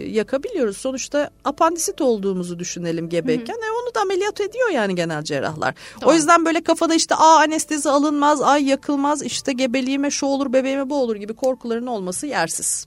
yakabiliyoruz. 0.09 0.77
Sonuçta 0.77 1.31
apandisit 1.45 2.01
olduğumuzu 2.01 2.59
düşünelim 2.59 3.09
gebeyken. 3.09 3.55
Hı 3.55 3.59
hı. 3.59 3.67
E, 3.67 3.71
onu 3.83 3.95
da 3.95 4.01
ameliyat 4.01 4.41
ediyor 4.41 4.69
yani 4.69 4.95
genel 4.95 5.23
cerrahlar. 5.23 5.75
Doğru. 6.01 6.11
O 6.11 6.15
yüzden 6.15 6.45
böyle 6.45 6.63
kafada 6.63 6.95
işte 6.95 7.15
a 7.15 7.39
anestezi 7.39 7.91
alınmaz, 7.91 8.43
ay 8.43 8.69
yakılmaz, 8.69 9.23
işte 9.23 9.53
gebeliğime 9.53 10.11
şu 10.11 10.27
olur, 10.27 10.53
bebeğime 10.53 10.91
bu 10.91 10.97
olur 11.03 11.17
gibi 11.17 11.35
korkuların 11.35 11.87
olması 11.87 12.27
yersiz. 12.27 12.87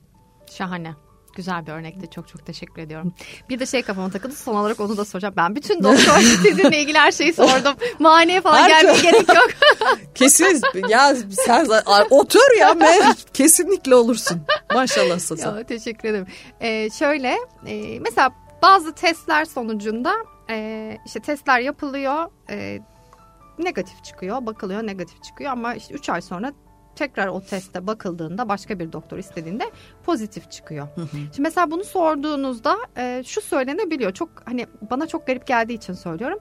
Şahane. 0.52 0.94
Güzel 1.36 1.66
bir 1.66 1.72
örnekti. 1.72 2.10
Çok 2.10 2.28
çok 2.28 2.46
teşekkür 2.46 2.82
ediyorum. 2.82 3.12
Bir 3.48 3.60
de 3.60 3.66
şey 3.66 3.82
kafama 3.82 4.10
takıldı. 4.10 4.34
Son 4.34 4.56
olarak 4.56 4.80
onu 4.80 4.96
da 4.96 5.04
soracağım. 5.04 5.34
Ben 5.36 5.56
bütün 5.56 5.78
doktor 5.82 6.18
sizinle 6.20 6.80
ilgili 6.80 6.98
her 6.98 7.12
şeyi 7.12 7.32
sordum. 7.32 7.74
Maniye 7.98 8.40
falan 8.40 8.68
gelmeye 8.68 9.00
gerek 9.02 9.28
yok. 9.28 9.48
Kesin. 10.14 10.62
Ya 10.88 11.14
sen 11.46 11.68
otur 12.10 12.58
ya. 12.58 12.80
Ben, 12.80 13.14
kesinlikle 13.34 13.94
olursun. 13.94 14.42
Maşallah 14.74 15.18
sana. 15.18 15.58
Ya, 15.58 15.64
teşekkür 15.64 16.08
ederim. 16.08 16.26
Ee, 16.60 16.90
şöyle 16.90 17.36
e, 17.66 18.00
mesela 18.00 18.30
bazı 18.62 18.94
testler 18.94 19.44
sonucunda 19.44 20.14
e, 20.50 20.98
işte 21.06 21.20
testler 21.20 21.60
yapılıyor. 21.60 22.30
E, 22.50 22.80
negatif 23.58 24.04
çıkıyor. 24.04 24.46
Bakılıyor 24.46 24.82
negatif 24.82 25.22
çıkıyor 25.22 25.52
ama 25.52 25.74
işte 25.74 25.94
3 25.94 26.08
ay 26.08 26.22
sonra 26.22 26.52
tekrar 26.96 27.26
o 27.26 27.40
teste 27.40 27.86
bakıldığında 27.86 28.48
başka 28.48 28.78
bir 28.78 28.92
doktor 28.92 29.18
istediğinde 29.18 29.70
pozitif 30.04 30.50
çıkıyor. 30.50 30.88
Şimdi 31.10 31.42
mesela 31.42 31.70
bunu 31.70 31.84
sorduğunuzda 31.84 32.76
e, 32.96 33.22
şu 33.26 33.40
söylenebiliyor. 33.40 34.12
Çok 34.12 34.28
hani 34.44 34.66
bana 34.90 35.06
çok 35.06 35.26
garip 35.26 35.46
geldiği 35.46 35.74
için 35.74 35.92
söylüyorum. 35.92 36.38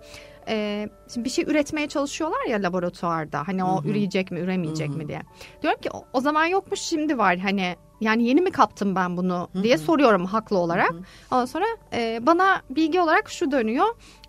E, 0.48 0.90
şimdi 1.14 1.26
bir 1.26 1.30
şey 1.30 1.46
üretmeye 1.48 1.88
çalışıyorlar 1.88 2.46
ya 2.50 2.58
laboratuvarda. 2.64 3.48
Hani 3.48 3.64
o 3.64 3.84
üreyecek 3.84 4.32
mi, 4.32 4.40
üremeyecek 4.40 4.90
mi 4.90 5.08
diye. 5.08 5.22
Diyorum 5.62 5.82
ki 5.82 5.90
o, 5.94 6.06
o 6.14 6.22
zaman 6.22 6.46
yokmuş 6.46 6.80
şimdi 6.80 7.18
var. 7.18 7.38
Hani 7.38 7.76
yani 8.02 8.24
yeni 8.24 8.42
mi 8.42 8.52
kaptım 8.52 8.96
ben 8.96 9.18
bunu 9.18 9.50
diye 9.64 9.78
soruyorum 9.78 10.26
haklı 10.26 10.58
olarak. 10.58 10.92
Ondan 11.32 11.46
sonra 11.46 11.66
e, 11.94 12.20
bana 12.22 12.62
bilgi 12.70 13.02
olarak 13.02 13.30
şu 13.30 13.52
dönüyor. 13.52 13.86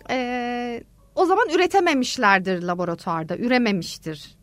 E, 0.09 0.83
o 1.15 1.25
zaman 1.25 1.49
üretememişlerdir 1.49 2.61
laboratuvarda, 2.63 3.37
ürememiştir. 3.37 4.37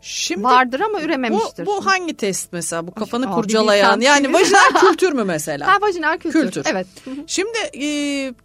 Şimdi 0.00 0.44
Vardır 0.44 0.80
ama 0.80 1.00
ürememiştir. 1.00 1.66
Bu, 1.66 1.70
bu 1.70 1.86
hangi 1.86 2.16
test 2.16 2.52
mesela? 2.52 2.86
Bu 2.86 2.94
kafanı 2.94 3.30
Aa, 3.30 3.34
kurcalayan. 3.34 4.00
Yani 4.00 4.32
vajinal 4.32 4.80
kültür 4.80 5.12
mü 5.12 5.24
mesela? 5.24 5.66
Ha 5.66 5.78
vajinal 5.80 6.18
kültür. 6.18 6.42
Kültür. 6.42 6.62
Evet. 6.66 6.86
Şimdi 7.26 7.58
e, 7.74 7.86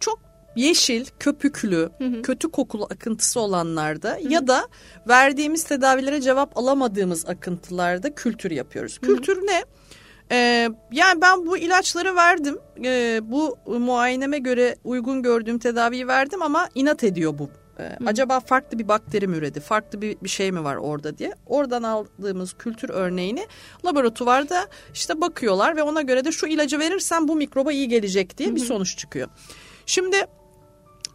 çok 0.00 0.18
yeşil, 0.56 1.06
köpüklü, 1.20 1.90
kötü 2.22 2.50
kokulu 2.50 2.84
akıntısı 2.84 3.40
olanlarda 3.40 4.18
ya 4.28 4.46
da 4.46 4.68
verdiğimiz 5.08 5.64
tedavilere 5.64 6.20
cevap 6.20 6.58
alamadığımız 6.58 7.26
akıntılarda 7.28 8.14
kültür 8.14 8.50
yapıyoruz. 8.50 8.98
Kültür 8.98 9.46
ne? 9.46 9.64
Ee, 10.32 10.68
yani 10.92 11.20
ben 11.20 11.46
bu 11.46 11.58
ilaçları 11.58 12.16
verdim. 12.16 12.58
Ee, 12.84 13.20
bu 13.22 13.56
muayeneme 13.66 14.38
göre 14.38 14.76
uygun 14.84 15.22
gördüğüm 15.22 15.58
tedaviyi 15.58 16.08
verdim 16.08 16.42
ama 16.42 16.68
inat 16.74 17.04
ediyor 17.04 17.38
bu. 17.38 17.50
Ee, 17.78 17.98
acaba 18.06 18.40
farklı 18.40 18.78
bir 18.78 18.88
bakteri 18.88 19.26
mi 19.26 19.36
üredi? 19.36 19.60
Farklı 19.60 20.02
bir, 20.02 20.16
bir 20.22 20.28
şey 20.28 20.52
mi 20.52 20.64
var 20.64 20.76
orada 20.76 21.18
diye. 21.18 21.32
Oradan 21.46 21.82
aldığımız 21.82 22.52
kültür 22.52 22.88
örneğini 22.88 23.46
laboratuvarda 23.84 24.68
işte 24.94 25.20
bakıyorlar 25.20 25.76
ve 25.76 25.82
ona 25.82 26.02
göre 26.02 26.24
de 26.24 26.32
şu 26.32 26.46
ilacı 26.46 26.78
verirsen 26.78 27.28
bu 27.28 27.36
mikroba 27.36 27.72
iyi 27.72 27.88
gelecek 27.88 28.38
diye 28.38 28.54
bir 28.54 28.60
sonuç 28.60 28.98
çıkıyor. 28.98 29.28
Şimdi 29.86 30.16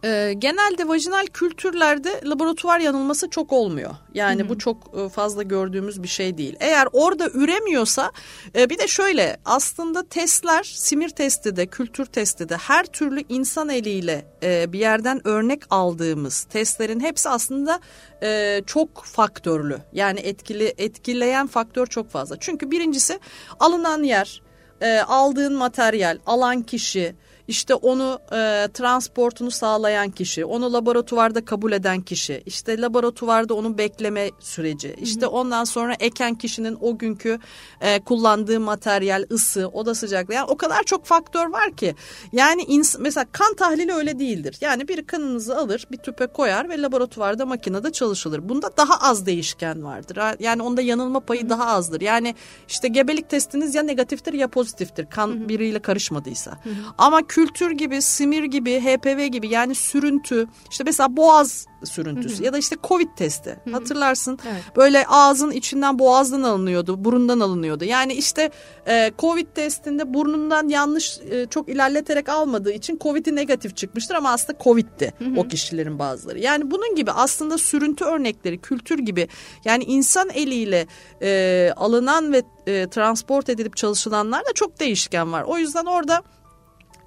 e, 0.04 0.32
genelde 0.38 0.88
vajinal 0.88 1.26
kültürlerde 1.26 2.20
laboratuvar 2.24 2.78
yanılması 2.78 3.30
çok 3.30 3.52
olmuyor. 3.52 3.90
Yani 4.14 4.48
bu 4.48 4.58
çok 4.58 4.98
e, 4.98 5.08
fazla 5.08 5.42
gördüğümüz 5.42 6.02
bir 6.02 6.08
şey 6.08 6.38
değil. 6.38 6.56
Eğer 6.60 6.88
orada 6.92 7.30
üremiyorsa 7.34 8.12
e, 8.56 8.70
bir 8.70 8.78
de 8.78 8.88
şöyle 8.88 9.36
aslında 9.44 10.08
testler 10.08 10.62
simir 10.62 11.08
testi 11.08 11.56
de 11.56 11.66
kültür 11.66 12.06
testi 12.06 12.48
de 12.48 12.56
her 12.56 12.86
türlü 12.86 13.24
insan 13.28 13.68
eliyle 13.68 14.24
e, 14.42 14.72
bir 14.72 14.78
yerden 14.78 15.28
örnek 15.28 15.62
aldığımız 15.70 16.42
testlerin 16.42 17.00
hepsi 17.00 17.28
aslında 17.28 17.80
e, 18.22 18.60
çok 18.66 19.04
faktörlü. 19.04 19.78
Yani 19.92 20.20
etkili 20.20 20.74
etkileyen 20.78 21.46
faktör 21.46 21.86
çok 21.86 22.10
fazla. 22.10 22.36
Çünkü 22.40 22.70
birincisi 22.70 23.20
alınan 23.60 24.02
yer, 24.02 24.42
e, 24.80 24.98
aldığın 25.00 25.54
materyal, 25.54 26.18
alan 26.26 26.62
kişi, 26.62 27.14
işte 27.50 27.74
onu 27.74 28.18
e, 28.32 28.68
transportunu 28.74 29.50
sağlayan 29.50 30.10
kişi, 30.10 30.44
onu 30.44 30.72
laboratuvarda 30.72 31.44
kabul 31.44 31.72
eden 31.72 32.00
kişi, 32.00 32.42
işte 32.46 32.80
laboratuvarda 32.80 33.54
onun 33.54 33.78
bekleme 33.78 34.30
süreci, 34.40 34.96
işte 35.02 35.26
ondan 35.26 35.64
sonra 35.64 35.94
eken 36.00 36.34
kişinin 36.34 36.78
o 36.80 36.98
günkü 36.98 37.38
e, 37.80 38.00
kullandığı 38.00 38.60
materyal, 38.60 39.24
ısı, 39.32 39.68
oda 39.68 39.94
sıcaklığı. 39.94 40.34
Yani 40.34 40.46
o 40.50 40.56
kadar 40.56 40.82
çok 40.82 41.04
faktör 41.06 41.46
var 41.46 41.76
ki. 41.76 41.94
Yani 42.32 42.62
ins- 42.62 43.00
mesela 43.00 43.26
kan 43.32 43.54
tahlili 43.54 43.92
öyle 43.92 44.18
değildir. 44.18 44.56
Yani 44.60 44.88
bir 44.88 45.06
kanınızı 45.06 45.56
alır, 45.56 45.86
bir 45.92 45.96
tüpe 45.96 46.26
koyar 46.26 46.68
ve 46.68 46.82
laboratuvarda 46.82 47.46
makinede 47.46 47.92
çalışılır. 47.92 48.48
Bunda 48.48 48.76
daha 48.76 48.94
az 49.00 49.26
değişken 49.26 49.84
vardır. 49.84 50.18
Yani 50.38 50.62
onda 50.62 50.82
yanılma 50.82 51.20
payı 51.20 51.48
daha 51.48 51.66
azdır. 51.66 52.00
Yani 52.00 52.34
işte 52.68 52.88
gebelik 52.88 53.30
testiniz 53.30 53.74
ya 53.74 53.82
negatiftir 53.82 54.32
ya 54.32 54.48
pozitiftir. 54.48 55.06
Kan 55.06 55.48
biriyle 55.48 55.78
karışmadıysa. 55.78 56.58
Ama 56.98 57.26
kültür 57.40 57.70
gibi, 57.70 58.02
simir 58.02 58.44
gibi, 58.44 58.80
HPV 58.80 59.26
gibi 59.26 59.48
yani 59.48 59.74
sürüntü, 59.74 60.46
işte 60.70 60.84
mesela 60.84 61.16
boğaz 61.16 61.66
sürüntüsü 61.84 62.44
ya 62.44 62.52
da 62.52 62.58
işte 62.58 62.76
Covid 62.84 63.08
testi. 63.16 63.56
Hatırlarsın 63.72 64.38
Evet. 64.52 64.62
böyle 64.76 65.06
ağzın 65.08 65.50
içinden 65.50 65.98
boğazdan 65.98 66.42
alınıyordu, 66.42 67.04
burundan 67.04 67.40
alınıyordu. 67.40 67.84
Yani 67.84 68.12
işte 68.12 68.50
e, 68.88 69.12
Covid 69.18 69.46
testinde 69.54 70.14
burnundan 70.14 70.68
yanlış 70.68 71.18
e, 71.30 71.46
çok 71.46 71.68
ilerleterek 71.68 72.28
almadığı 72.28 72.72
için 72.72 72.98
Covid'i 72.98 73.36
negatif 73.36 73.76
çıkmıştır 73.76 74.14
ama 74.14 74.30
aslında 74.30 74.58
Covid'ti 74.64 75.14
o 75.36 75.48
kişilerin 75.48 75.98
bazıları. 75.98 76.38
Yani 76.38 76.70
bunun 76.70 76.94
gibi 76.94 77.12
aslında 77.12 77.58
sürüntü 77.58 78.04
örnekleri, 78.04 78.58
kültür 78.58 78.98
gibi 78.98 79.28
yani 79.64 79.84
insan 79.84 80.30
eliyle 80.30 80.86
e, 81.22 81.72
alınan 81.76 82.32
ve 82.32 82.42
e, 82.66 82.88
transport 82.90 83.48
edilip 83.48 83.76
çalışılanlar 83.76 84.40
da 84.40 84.52
çok 84.54 84.80
değişken 84.80 85.32
var. 85.32 85.42
O 85.42 85.58
yüzden 85.58 85.84
orada 85.84 86.22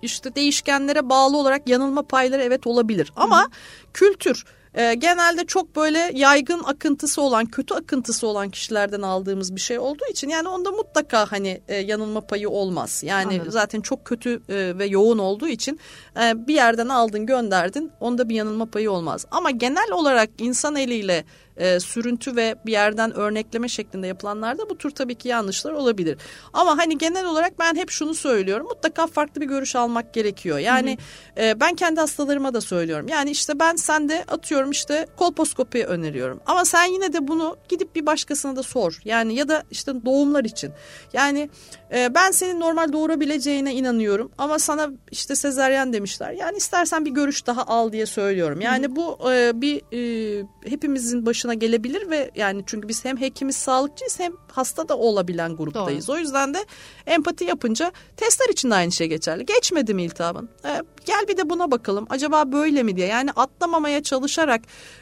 işte 0.04 0.36
değişkenlere 0.36 1.10
bağlı 1.10 1.38
olarak 1.38 1.70
yanılma 1.70 2.02
payları 2.04 2.44
evet 2.44 2.68
olabilir. 2.68 3.14
Ama 3.16 3.48
kültür 3.94 4.46
e, 4.74 4.94
genelde 4.94 5.46
çok 5.46 5.76
böyle 5.76 6.12
yaygın 6.14 6.64
akıntısı 6.64 7.22
olan, 7.22 7.46
kötü 7.46 7.74
akıntısı 7.74 8.28
olan 8.28 8.50
kişilerden 8.50 9.02
aldığımız 9.02 9.56
bir 9.56 9.62
şey 9.62 9.80
olduğu 9.80 10.06
için 10.12 10.30
yani 10.30 10.48
onda 10.48 10.72
mutlaka 10.72 11.32
hani 11.32 11.62
e, 11.68 11.76
yanılma 11.76 12.22
payı 12.22 12.50
olmaz. 12.50 13.04
Yani 13.06 13.34
Anladım. 13.34 13.52
zaten 13.52 13.82
çok 13.82 14.06
kötü 14.06 14.42
e, 14.50 14.78
ve 14.78 14.86
yoğun 14.86 15.18
olduğu 15.18 15.48
için 15.48 15.80
e, 16.24 16.48
bir 16.48 16.54
yerden 16.54 16.90
aldın 16.90 17.26
gönderdin 17.26 17.92
onda 18.00 18.30
bir 18.30 18.36
yanılma 18.36 18.66
payı 18.66 18.92
olmaz. 18.92 19.26
Ama 19.32 19.52
genel 19.52 19.92
olarak 19.92 20.30
insan 20.38 20.76
eliyle 20.76 21.26
e, 21.58 21.80
sürüntü 21.80 22.36
ve 22.36 22.56
bir 22.66 22.72
yerden 22.72 23.14
örnekleme 23.14 23.68
şeklinde 23.68 24.08
yapılanlarda 24.08 24.70
bu 24.70 24.78
tür 24.78 24.92
tabii 24.92 25.16
ki 25.16 25.28
yanlışlar 25.28 25.72
olabilir. 25.72 26.18
Ama 26.54 26.78
hani 26.78 26.98
genel 26.98 27.26
olarak 27.26 27.60
ben 27.60 27.76
hep 27.76 27.90
şunu 27.90 28.14
söylüyorum. 28.14 28.68
Mutlaka 28.68 29.08
farklı 29.08 29.42
bir 29.42 29.46
görüş 29.46 29.76
almak 29.76 30.14
gerekiyor. 30.14 30.58
Yani 30.58 30.98
e, 31.38 31.60
ben 31.60 31.76
kendi 31.76 32.00
hastalarıma 32.00 32.54
da 32.54 32.62
söylüyorum. 32.62 33.08
Yani 33.08 33.32
işte 33.32 33.60
ben 33.60 33.76
sende 33.76 34.24
atıyorum 34.28 34.72
işte 34.72 35.08
kolposkopi 35.18 35.86
öneriyorum. 35.86 36.40
Ama 36.46 36.66
sen 36.66 36.86
yine 36.86 37.14
de 37.14 37.28
bunu 37.28 37.58
gidip 37.70 37.96
bir 37.96 38.06
başkasına 38.06 38.56
da 38.56 38.64
sor. 38.64 39.00
Yani 39.06 39.36
ya 39.36 39.48
da 39.48 39.64
işte 39.72 40.06
doğumlar 40.06 40.44
için. 40.44 40.72
Yani 41.14 41.50
e, 41.94 42.16
ben 42.16 42.32
senin 42.32 42.60
normal 42.60 42.94
doğurabileceğine 42.94 43.74
inanıyorum. 43.74 44.32
Ama 44.38 44.60
sana 44.60 44.90
işte 45.12 45.36
sezeryen 45.36 45.94
demişler. 45.94 46.32
Yani 46.32 46.58
istersen 46.58 47.06
bir 47.06 47.12
görüş 47.12 47.48
daha 47.48 47.64
al 47.64 47.92
diye 47.92 48.06
söylüyorum. 48.06 48.62
Yani 48.62 48.96
bu 48.96 49.32
e, 49.32 49.62
bir 49.62 49.82
e, 49.94 50.46
hepimizin 50.66 51.26
başına 51.44 51.54
gelebilir 51.54 52.10
ve 52.10 52.32
yani 52.36 52.64
çünkü 52.66 52.88
biz 52.88 53.06
hem 53.06 53.18
hekimiz 53.18 53.56
sağlıkçıyız 53.56 54.20
hem 54.20 54.34
hasta 54.52 54.90
da 54.90 54.98
olabilen 54.98 55.56
gruptayız. 55.56 56.10
O 56.10 56.18
yüzden 56.18 56.54
de 56.54 56.66
empati 57.06 57.46
yapınca 57.46 57.92
testler 58.18 58.50
için 58.50 58.72
de 58.72 58.76
aynı 58.76 58.92
şey 58.92 59.08
geçerli. 59.08 59.46
Geçmedi 59.46 59.94
mi 59.94 60.04
iltihabın? 60.04 60.50
E, 60.66 60.82
gel 61.06 61.26
bir 61.28 61.38
de 61.38 61.50
buna 61.50 61.72
bakalım. 61.72 62.06
Acaba 62.10 62.52
böyle 62.52 62.84
mi 62.84 62.96
diye. 62.96 63.08
Yani 63.08 63.32
atlamamaya 63.32 64.04
çalışarak 64.04 64.62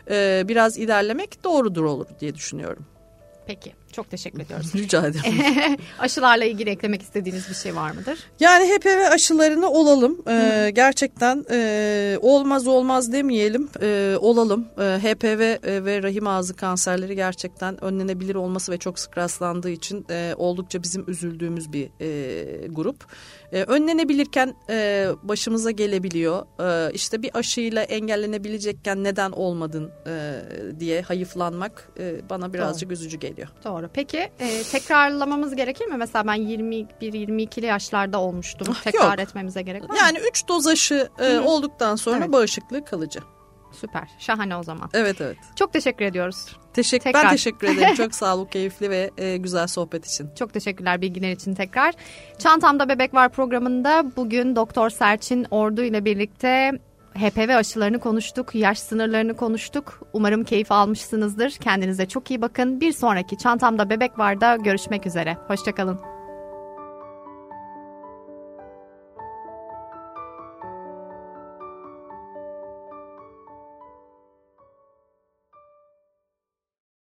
e, 0.10 0.44
biraz 0.48 0.78
ilerlemek 0.78 1.44
doğrudur 1.44 1.84
olur 1.84 2.06
diye 2.20 2.36
düşünüyorum. 2.36 2.86
Peki. 3.48 3.74
Çok 3.92 4.10
teşekkür 4.10 4.40
ediyoruz. 4.40 4.72
Rica 4.76 5.08
ederim. 5.08 5.78
Aşılarla 6.00 6.46
ilgili 6.46 6.70
eklemek 6.70 7.02
istediğiniz 7.02 7.50
bir 7.50 7.56
şey 7.56 7.76
var 7.76 7.92
mıdır? 7.92 8.20
Yani 8.40 8.66
HPV 8.66 9.12
aşılarını 9.12 9.70
olalım. 9.70 10.22
Ee, 10.28 10.72
gerçekten 10.74 11.46
e, 11.52 12.18
olmaz 12.22 12.68
olmaz 12.68 13.12
demeyelim. 13.12 13.70
Ee, 13.82 14.16
olalım. 14.20 14.68
Ee, 14.78 14.82
HPV 14.82 15.42
e, 15.42 15.86
ve 15.86 16.04
rahim 16.04 16.28
ağzı 16.28 16.56
kanserleri 16.56 17.16
gerçekten 17.16 17.84
önlenebilir 17.84 18.36
olması 18.36 18.72
ve 18.72 18.78
çok 18.78 19.00
sık 19.00 19.18
rastlandığı 19.18 19.70
için 19.70 20.06
e, 20.10 20.34
oldukça 20.38 20.84
bizim 20.84 21.04
üzüldüğümüz 21.08 21.74
bir 21.74 21.90
e, 22.02 22.68
grup. 22.68 23.06
E, 23.52 23.64
önlenebilirken 23.64 24.56
e, 24.70 25.08
başımıza 25.24 25.72
gelebiliyor. 25.72 26.46
E, 26.90 26.94
işte 26.94 27.22
bir 27.22 27.32
aşıyla 27.34 27.84
engellenebilecekken 27.84 29.04
neden 29.04 29.32
olmadın 29.32 29.92
e, 30.08 30.42
diye 30.80 31.02
hayıflanmak 31.02 31.90
e, 32.00 32.30
bana 32.30 32.54
birazcık 32.54 32.92
üzücü 32.92 33.18
geliyor. 33.20 33.48
Doğru. 33.64 33.90
Peki 33.94 34.18
e, 34.40 34.64
tekrarlamamız 34.72 35.56
gerekir 35.56 35.86
mi? 35.86 35.98
Mesela 35.98 36.28
ben 36.28 36.38
21-22'li 36.38 37.66
yaşlarda 37.66 38.20
olmuştum. 38.22 38.68
Ah, 38.72 38.84
Tekrar 38.84 39.20
yok. 39.20 39.28
etmemize 39.30 39.62
gerek 39.62 39.84
var 39.84 39.90
mı? 39.90 39.96
Yani 40.00 40.20
3 40.30 40.48
doz 40.48 40.68
aşı 40.68 41.10
e, 41.20 41.40
olduktan 41.40 41.96
sonra 41.96 42.18
Evet. 42.18 42.32
bağışıklığı 42.32 42.86
kalıcı. 42.86 43.20
Süper. 43.72 44.10
Şahane 44.20 44.56
o 44.56 44.64
zaman. 44.64 44.90
Evet 44.94 45.22
evet. 45.22 45.38
Çok 45.56 45.74
teşekkür 45.74 46.06
ediyoruz. 46.06 46.56
Teşekkür, 46.74 47.04
Tekrar. 47.04 47.24
ben 47.24 47.32
teşekkür 47.32 47.68
ederim. 47.68 47.96
Çok 47.96 48.16
sağ 48.22 48.38
ol, 48.38 48.48
keyifli 48.48 48.90
ve 48.90 49.12
e, 49.18 49.38
güzel 49.38 49.68
sohbet 49.68 50.06
için. 50.06 50.30
Çok 50.40 50.54
teşekkürler 50.54 51.02
bilgiler 51.02 51.32
için 51.32 51.56
tekrar. 51.56 51.94
Çantamda 52.40 52.90
Bebek 52.90 53.14
Var 53.14 53.30
programında 53.30 54.06
bugün 54.18 54.56
Doktor 54.56 54.90
Serçin 54.90 55.48
Ordu 55.52 55.82
ile 55.82 56.06
birlikte 56.06 56.80
HPV 57.16 57.56
aşılarını 57.56 58.00
konuştuk, 58.00 58.56
yaş 58.56 58.80
sınırlarını 58.80 59.36
konuştuk. 59.36 60.00
Umarım 60.14 60.44
keyif 60.44 60.72
almışsınızdır. 60.72 61.52
Kendinize 61.52 62.06
çok 62.06 62.32
iyi 62.32 62.42
bakın. 62.42 62.82
Bir 62.82 62.92
sonraki 62.92 63.38
Çantamda 63.38 63.90
Bebek 63.90 64.20
Var'da 64.20 64.56
görüşmek 64.56 65.06
üzere. 65.06 65.38
Hoşçakalın. 65.48 66.21